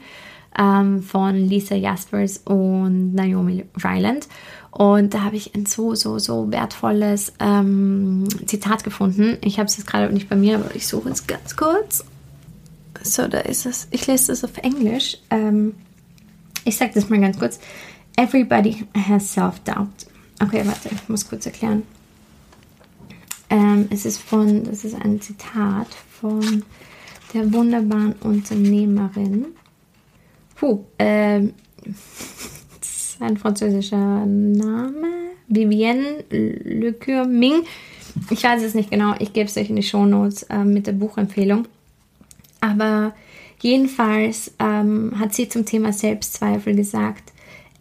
ähm, 0.58 1.02
von 1.02 1.36
Lisa 1.36 1.76
Jaspers 1.76 2.38
und 2.44 3.14
Naomi 3.14 3.64
Ryland. 3.84 4.26
Und 4.72 5.12
da 5.12 5.22
habe 5.22 5.36
ich 5.36 5.54
ein 5.54 5.66
so, 5.66 5.94
so, 5.94 6.18
so 6.18 6.50
wertvolles 6.50 7.34
ähm, 7.38 8.26
Zitat 8.46 8.84
gefunden. 8.84 9.36
Ich 9.42 9.58
habe 9.58 9.66
es 9.66 9.76
jetzt 9.76 9.86
gerade 9.86 10.12
nicht 10.12 10.30
bei 10.30 10.36
mir, 10.36 10.56
aber 10.56 10.74
ich 10.74 10.88
suche 10.88 11.10
es 11.10 11.26
ganz 11.26 11.56
kurz. 11.56 12.04
So, 13.02 13.28
da 13.28 13.40
ist 13.40 13.66
es. 13.66 13.86
Ich 13.90 14.06
lese 14.06 14.32
es 14.32 14.44
auf 14.44 14.56
Englisch. 14.56 15.18
Ähm, 15.28 15.74
ich 16.64 16.78
sage 16.78 16.92
das 16.94 17.10
mal 17.10 17.20
ganz 17.20 17.38
kurz. 17.38 17.60
Everybody 18.16 18.86
has 18.96 19.34
self-doubt. 19.34 20.06
Okay, 20.42 20.62
warte, 20.64 20.88
ich 20.90 21.06
muss 21.06 21.28
kurz 21.28 21.44
erklären. 21.44 21.82
Ähm, 23.50 23.88
es 23.90 24.06
ist 24.06 24.22
von, 24.22 24.64
das 24.64 24.84
ist 24.84 24.94
ein 24.94 25.20
Zitat 25.20 25.88
von 26.18 26.64
der 27.34 27.52
wunderbaren 27.52 28.14
Unternehmerin. 28.22 29.48
Puh, 30.54 30.84
ähm, 30.98 31.52
ein 33.22 33.36
französischer 33.36 34.26
Name. 34.26 35.06
Vivienne 35.48 36.24
Le 36.30 36.94
Ming. 37.26 37.64
Ich 38.30 38.44
weiß 38.44 38.62
es 38.62 38.74
nicht 38.74 38.90
genau. 38.90 39.14
Ich 39.18 39.32
gebe 39.32 39.48
es 39.48 39.56
euch 39.56 39.70
in 39.70 39.76
die 39.76 39.82
Shownotes 39.82 40.44
äh, 40.44 40.64
mit 40.64 40.86
der 40.86 40.92
Buchempfehlung. 40.92 41.66
Aber 42.60 43.14
jedenfalls 43.60 44.52
ähm, 44.58 45.12
hat 45.18 45.34
sie 45.34 45.48
zum 45.48 45.64
Thema 45.64 45.92
Selbstzweifel 45.92 46.74
gesagt, 46.74 47.32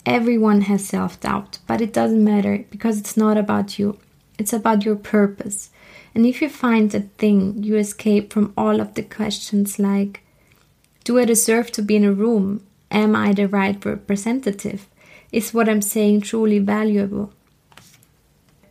Everyone 0.04 0.68
has 0.68 0.88
self-doubt, 0.88 1.60
but 1.68 1.80
it 1.80 1.96
doesn't 1.96 2.24
matter 2.24 2.64
because 2.72 3.00
it's 3.00 3.16
not 3.16 3.38
about 3.38 3.78
you. 3.78 3.98
It's 4.40 4.54
about 4.54 4.84
your 4.84 4.96
purpose. 4.96 5.70
And 6.16 6.26
if 6.26 6.42
you 6.42 6.50
find 6.50 6.90
that 6.92 7.18
thing, 7.18 7.64
you 7.64 7.78
escape 7.78 8.34
from 8.34 8.52
all 8.58 8.82
of 8.82 8.96
the 8.96 9.04
questions 9.04 9.78
like, 9.78 10.22
do 11.04 11.20
I 11.20 11.26
deserve 11.26 11.72
to 11.74 11.84
be 11.84 11.96
in 11.96 12.04
a 12.04 12.12
room? 12.12 12.62
Am 12.90 13.16
I 13.16 13.34
the 13.34 13.48
right 13.48 13.84
representative? 13.86 14.88
Is 15.32 15.54
what 15.54 15.70
I'm 15.70 15.82
saying 15.82 16.22
truly 16.22 16.60
valuable? 16.60 17.32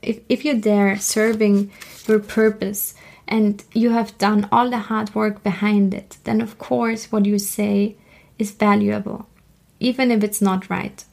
If, 0.02 0.20
if 0.28 0.44
you're 0.44 0.54
there 0.54 0.98
serving 0.98 1.70
your 2.06 2.18
purpose 2.18 2.94
and 3.28 3.62
you 3.72 3.90
have 3.90 4.18
done 4.18 4.48
all 4.50 4.70
the 4.70 4.78
hard 4.78 5.14
work 5.14 5.42
behind 5.42 5.94
it, 5.94 6.18
then 6.24 6.40
of 6.40 6.58
course 6.58 7.12
what 7.12 7.26
you 7.26 7.38
say 7.38 7.96
is 8.38 8.50
valuable, 8.50 9.26
even 9.78 10.10
if 10.10 10.22
it's 10.24 10.42
not 10.42 10.68
right. 10.70 11.04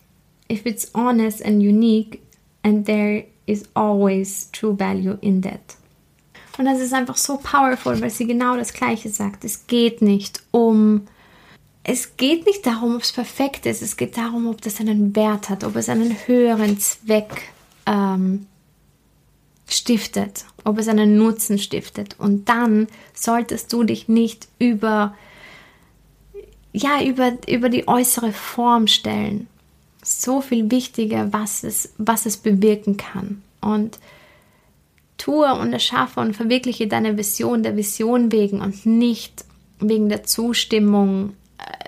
If 0.49 0.65
it's 0.65 0.89
honest 0.95 1.41
and 1.41 1.61
unique, 1.61 2.23
and 2.63 2.85
there 2.85 3.25
is 3.45 3.67
always 3.75 4.49
true 4.51 4.75
value 4.75 5.17
in 5.21 5.41
that. 5.41 5.75
Und 6.57 6.65
das 6.65 6.79
ist 6.79 6.93
einfach 6.93 7.17
so 7.17 7.37
powerful, 7.37 7.99
weil 8.01 8.09
sie 8.09 8.25
genau 8.25 8.57
das 8.57 8.73
Gleiche 8.73 9.09
sagt. 9.09 9.45
Es 9.45 9.67
geht 9.67 10.01
nicht 10.01 10.41
um, 10.51 11.07
es 11.89 12.17
geht 12.17 12.45
nicht 12.45 12.65
darum, 12.65 12.97
ob 12.97 13.01
es 13.01 13.13
perfekt 13.13 13.65
ist. 13.65 13.81
Es 13.81 13.95
geht 13.95 14.17
darum, 14.17 14.47
ob 14.47 14.61
das 14.61 14.81
einen 14.81 15.15
Wert 15.15 15.49
hat, 15.49 15.63
ob 15.63 15.77
es 15.77 15.87
einen 15.87 16.17
höheren 16.27 16.77
Zweck 16.79 17.43
ähm, 17.85 18.45
stiftet, 19.69 20.43
ob 20.65 20.79
es 20.79 20.89
einen 20.89 21.17
Nutzen 21.17 21.57
stiftet. 21.57 22.17
Und 22.19 22.49
dann 22.49 22.87
solltest 23.13 23.71
du 23.71 23.85
dich 23.85 24.09
nicht 24.09 24.49
über, 24.59 25.15
ja, 26.73 27.01
über, 27.01 27.37
über 27.47 27.69
die 27.69 27.87
äußere 27.87 28.33
Form 28.33 28.87
stellen. 28.87 29.47
So 30.03 30.41
viel 30.41 30.69
wichtiger, 30.69 31.31
was 31.31 31.63
es, 31.63 31.93
was 31.97 32.25
es 32.25 32.35
bewirken 32.35 32.97
kann. 32.97 33.41
Und 33.61 33.97
tue 35.17 35.53
und 35.53 35.71
erschaffe 35.71 36.19
und 36.19 36.35
verwirkliche 36.35 36.87
deine 36.87 37.17
Vision 37.17 37.63
der 37.63 37.77
Vision 37.77 38.33
wegen 38.33 38.59
und 38.59 38.85
nicht 38.85 39.45
wegen 39.79 40.09
der 40.09 40.25
Zustimmung, 40.25 41.31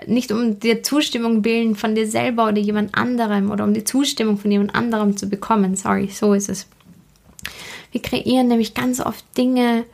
nicht 0.06 0.32
um 0.32 0.58
die 0.60 0.82
Zustimmung 0.82 1.42
bilden 1.42 1.74
von 1.74 1.94
dir 1.94 2.06
selber 2.06 2.48
oder 2.48 2.58
jemand 2.58 2.94
anderem 2.94 3.50
oder 3.50 3.64
um 3.64 3.74
die 3.74 3.84
Zustimmung 3.84 4.38
von 4.38 4.50
jemand 4.50 4.74
anderem 4.74 5.16
zu 5.16 5.28
bekommen. 5.28 5.76
Sorry, 5.76 6.08
so 6.08 6.34
ist 6.34 6.48
es. 6.48 6.66
Wir 7.92 8.02
kreieren 8.02 8.48
nämlich 8.48 8.74
ganz 8.74 9.00
oft 9.00 9.24
Dinge, 9.36 9.84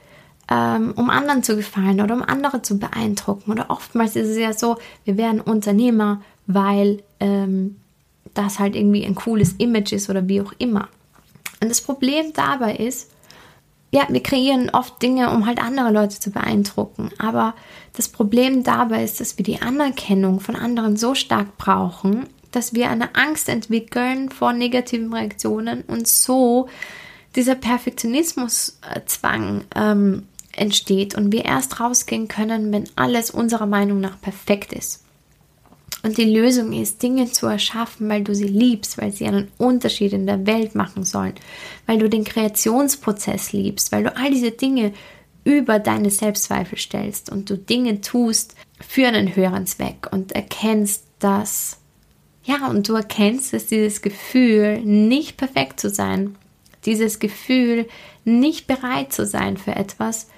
ähm, 0.51 0.93
um 0.97 1.11
anderen 1.11 1.43
zu 1.43 1.57
gefallen 1.57 2.01
oder 2.01 2.15
um 2.15 2.23
andere 2.23 2.63
zu 2.63 2.79
beeindrucken. 2.79 3.51
Oder 3.51 3.71
oftmals 3.71 4.17
ist 4.17 4.29
es 4.29 4.39
ja 4.39 4.53
so, 4.53 4.77
wir 5.05 5.17
werden 5.17 5.41
Unternehmer, 5.41 6.23
weil 6.47 7.03
ähm, 7.21 7.77
das 8.35 8.59
halt 8.59 8.77
irgendwie 8.77 9.05
ein 9.05 9.15
cooles 9.15 9.55
Image 9.59 9.93
ist 9.93 10.11
oder 10.11 10.29
wie 10.29 10.41
auch 10.41 10.53
immer. 10.59 10.89
Und 11.61 11.71
das 11.71 11.81
Problem 11.81 12.33
dabei 12.35 12.77
ist, 12.77 13.11
ja, 13.93 14.07
wir 14.09 14.23
kreieren 14.23 14.71
oft 14.71 15.01
Dinge, 15.01 15.31
um 15.31 15.47
halt 15.47 15.63
andere 15.63 15.91
Leute 15.91 16.21
zu 16.21 16.31
beeindrucken. 16.31 17.11
Aber 17.19 17.55
das 17.95 18.09
Problem 18.09 18.63
dabei 18.63 19.05
ist, 19.05 19.21
dass 19.21 19.39
wir 19.39 19.45
die 19.45 19.63
Anerkennung 19.63 20.41
von 20.41 20.57
anderen 20.57 20.97
so 20.97 21.15
stark 21.15 21.57
brauchen, 21.57 22.27
dass 22.51 22.75
wir 22.75 22.91
eine 22.91 23.15
Angst 23.15 23.49
entwickeln 23.49 24.31
vor 24.31 24.53
negativen 24.53 25.13
Reaktionen 25.13 25.83
und 25.83 26.09
so 26.09 26.69
dieser 27.37 27.55
Perfektionismuszwang 27.55 29.65
ähm, 29.75 30.25
entsteht 30.53 31.15
und 31.15 31.33
wir 31.33 31.45
erst 31.45 31.81
rausgehen 31.81 32.29
können, 32.29 32.73
wenn 32.73 32.89
alles 32.97 33.31
unserer 33.31 33.67
Meinung 33.67 34.01
nach 34.01 34.19
perfekt 34.21 34.73
ist. 34.73 35.06
Und 36.07 36.19
die 36.19 36.37
Lösung 36.37 36.73
ist, 36.73 37.03
Dinge 37.03 37.33
zu 37.33 37.49
erschaffen, 37.49 38.09
weil 38.09 38.23
du 38.23 38.33
sie 38.33 38.47
liebst, 38.47 38.97
weil 38.97 39.11
sie 39.11 39.27
einen 39.27 39.49
Unterschied 39.59 40.13
in 40.13 40.25
der 40.25 40.47
Welt 40.47 40.77
machen 40.77 41.03
sollen, 41.03 41.35
weil 41.85 41.99
du 41.99 42.09
den 42.09 42.23
Kreationsprozess 42.23 43.53
liebst, 43.53 43.91
weil 43.91 44.05
du 44.05 44.17
all 44.17 44.31
diese 44.31 44.53
Dinge 44.53 44.93
über 45.43 45.81
deine 45.81 46.13
Selbstzweifel 46.13 46.79
stellst 46.79 47.29
und 47.29 47.51
du 47.51 47.59
Dinge 47.59 48.03
tust 48.03 48.55
für 48.79 49.09
einen 49.09 49.35
höheren 49.35 49.67
Zweck 49.67 50.07
und 50.13 50.31
erkennst, 50.31 51.03
dass, 51.19 51.79
ja, 52.45 52.69
und 52.69 52.89
du 52.89 52.95
erkennst, 52.95 53.53
dass 53.53 53.67
dieses 53.67 54.01
Gefühl, 54.01 54.79
nicht 54.83 55.37
perfekt 55.37 55.81
zu 55.81 55.91
sein, 55.91 56.37
dieses 56.85 57.19
Gefühl, 57.19 57.89
nicht 58.25 58.69
bereit 58.69 59.13
zu 59.13 59.27
sein 59.27 59.57
für 59.57 59.75
etwas, 59.75 60.29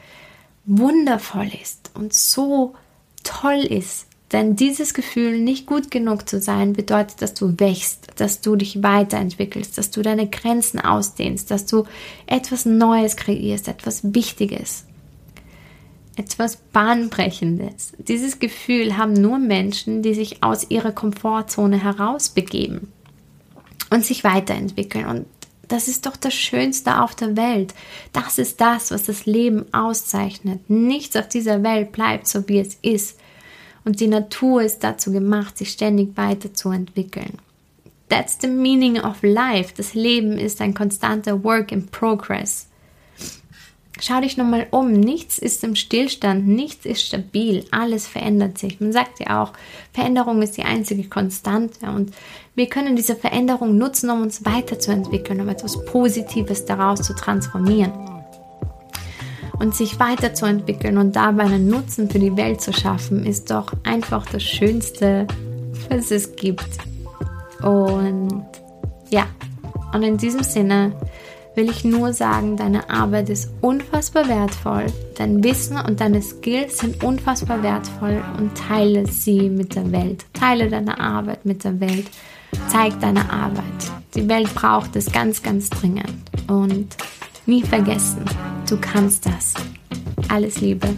wundervoll 0.64 1.50
ist 1.62 1.90
und 1.92 2.14
so 2.14 2.74
toll 3.22 3.66
ist. 3.68 4.07
Denn 4.32 4.56
dieses 4.56 4.92
Gefühl, 4.92 5.40
nicht 5.40 5.64
gut 5.64 5.90
genug 5.90 6.28
zu 6.28 6.40
sein, 6.40 6.74
bedeutet, 6.74 7.22
dass 7.22 7.32
du 7.32 7.58
wächst, 7.58 8.08
dass 8.16 8.42
du 8.42 8.56
dich 8.56 8.82
weiterentwickelst, 8.82 9.78
dass 9.78 9.90
du 9.90 10.02
deine 10.02 10.28
Grenzen 10.28 10.80
ausdehnst, 10.80 11.50
dass 11.50 11.64
du 11.64 11.84
etwas 12.26 12.66
Neues 12.66 13.16
kreierst, 13.16 13.68
etwas 13.68 14.14
Wichtiges, 14.14 14.84
etwas 16.16 16.56
Bahnbrechendes. 16.56 17.92
Dieses 17.96 18.38
Gefühl 18.38 18.98
haben 18.98 19.14
nur 19.14 19.38
Menschen, 19.38 20.02
die 20.02 20.14
sich 20.14 20.42
aus 20.42 20.70
ihrer 20.70 20.92
Komfortzone 20.92 21.82
herausbegeben 21.82 22.92
und 23.88 24.04
sich 24.04 24.24
weiterentwickeln. 24.24 25.06
Und 25.06 25.26
das 25.68 25.88
ist 25.88 26.04
doch 26.04 26.16
das 26.16 26.34
Schönste 26.34 27.00
auf 27.00 27.14
der 27.14 27.36
Welt. 27.36 27.72
Das 28.12 28.36
ist 28.36 28.60
das, 28.60 28.90
was 28.90 29.04
das 29.04 29.24
Leben 29.24 29.72
auszeichnet. 29.72 30.68
Nichts 30.68 31.16
auf 31.16 31.28
dieser 31.28 31.62
Welt 31.62 31.92
bleibt 31.92 32.26
so, 32.26 32.46
wie 32.48 32.58
es 32.58 32.74
ist. 32.82 33.18
Und 33.88 34.00
die 34.00 34.06
Natur 34.06 34.60
ist 34.60 34.84
dazu 34.84 35.10
gemacht, 35.12 35.56
sich 35.56 35.70
ständig 35.70 36.14
weiterzuentwickeln. 36.14 37.38
That's 38.10 38.36
the 38.38 38.46
meaning 38.46 39.00
of 39.00 39.22
life. 39.22 39.72
Das 39.78 39.94
Leben 39.94 40.36
ist 40.36 40.60
ein 40.60 40.74
konstanter 40.74 41.42
Work 41.42 41.72
in 41.72 41.86
Progress. 41.86 42.68
Schau 43.98 44.20
dich 44.20 44.36
nochmal 44.36 44.66
um. 44.72 44.92
Nichts 44.92 45.38
ist 45.38 45.64
im 45.64 45.74
Stillstand, 45.74 46.46
nichts 46.46 46.84
ist 46.84 47.00
stabil, 47.00 47.64
alles 47.70 48.06
verändert 48.06 48.58
sich. 48.58 48.78
Man 48.78 48.92
sagt 48.92 49.20
ja 49.20 49.42
auch, 49.42 49.54
Veränderung 49.94 50.42
ist 50.42 50.58
die 50.58 50.64
einzige 50.64 51.08
Konstante 51.08 51.86
und 51.86 52.12
wir 52.54 52.66
können 52.66 52.94
diese 52.94 53.16
Veränderung 53.16 53.78
nutzen, 53.78 54.10
um 54.10 54.20
uns 54.20 54.44
weiterzuentwickeln, 54.44 55.40
um 55.40 55.48
etwas 55.48 55.82
Positives 55.86 56.66
daraus 56.66 57.00
zu 57.00 57.14
transformieren. 57.14 58.17
Und 59.58 59.74
sich 59.74 59.98
weiterzuentwickeln 59.98 60.98
und 60.98 61.16
dabei 61.16 61.44
einen 61.44 61.68
Nutzen 61.68 62.08
für 62.08 62.18
die 62.18 62.36
Welt 62.36 62.60
zu 62.60 62.72
schaffen, 62.72 63.26
ist 63.26 63.50
doch 63.50 63.72
einfach 63.82 64.24
das 64.26 64.42
Schönste, 64.42 65.26
was 65.90 66.10
es 66.10 66.36
gibt. 66.36 66.78
Und 67.62 68.44
ja, 69.10 69.26
und 69.92 70.02
in 70.02 70.16
diesem 70.16 70.44
Sinne 70.44 70.92
will 71.54 71.68
ich 71.68 71.84
nur 71.84 72.12
sagen, 72.12 72.56
deine 72.56 72.88
Arbeit 72.88 73.28
ist 73.30 73.50
unfassbar 73.60 74.28
wertvoll, 74.28 74.86
dein 75.16 75.42
Wissen 75.42 75.76
und 75.76 76.00
deine 76.00 76.22
Skills 76.22 76.78
sind 76.78 77.02
unfassbar 77.02 77.62
wertvoll 77.64 78.22
und 78.38 78.56
teile 78.56 79.06
sie 79.08 79.50
mit 79.50 79.74
der 79.74 79.90
Welt. 79.90 80.24
Teile 80.34 80.70
deine 80.70 81.00
Arbeit 81.00 81.44
mit 81.44 81.64
der 81.64 81.80
Welt. 81.80 82.06
Zeig 82.68 83.00
deine 83.00 83.30
Arbeit. 83.32 83.64
Die 84.14 84.28
Welt 84.28 84.54
braucht 84.54 84.94
es 84.94 85.10
ganz, 85.10 85.42
ganz 85.42 85.68
dringend. 85.68 86.30
Und 86.48 86.96
nie 87.48 87.62
vergessen, 87.62 88.24
du 88.68 88.76
kannst 88.76 89.26
das. 89.26 89.54
Alles 90.28 90.60
Liebe. 90.60 90.88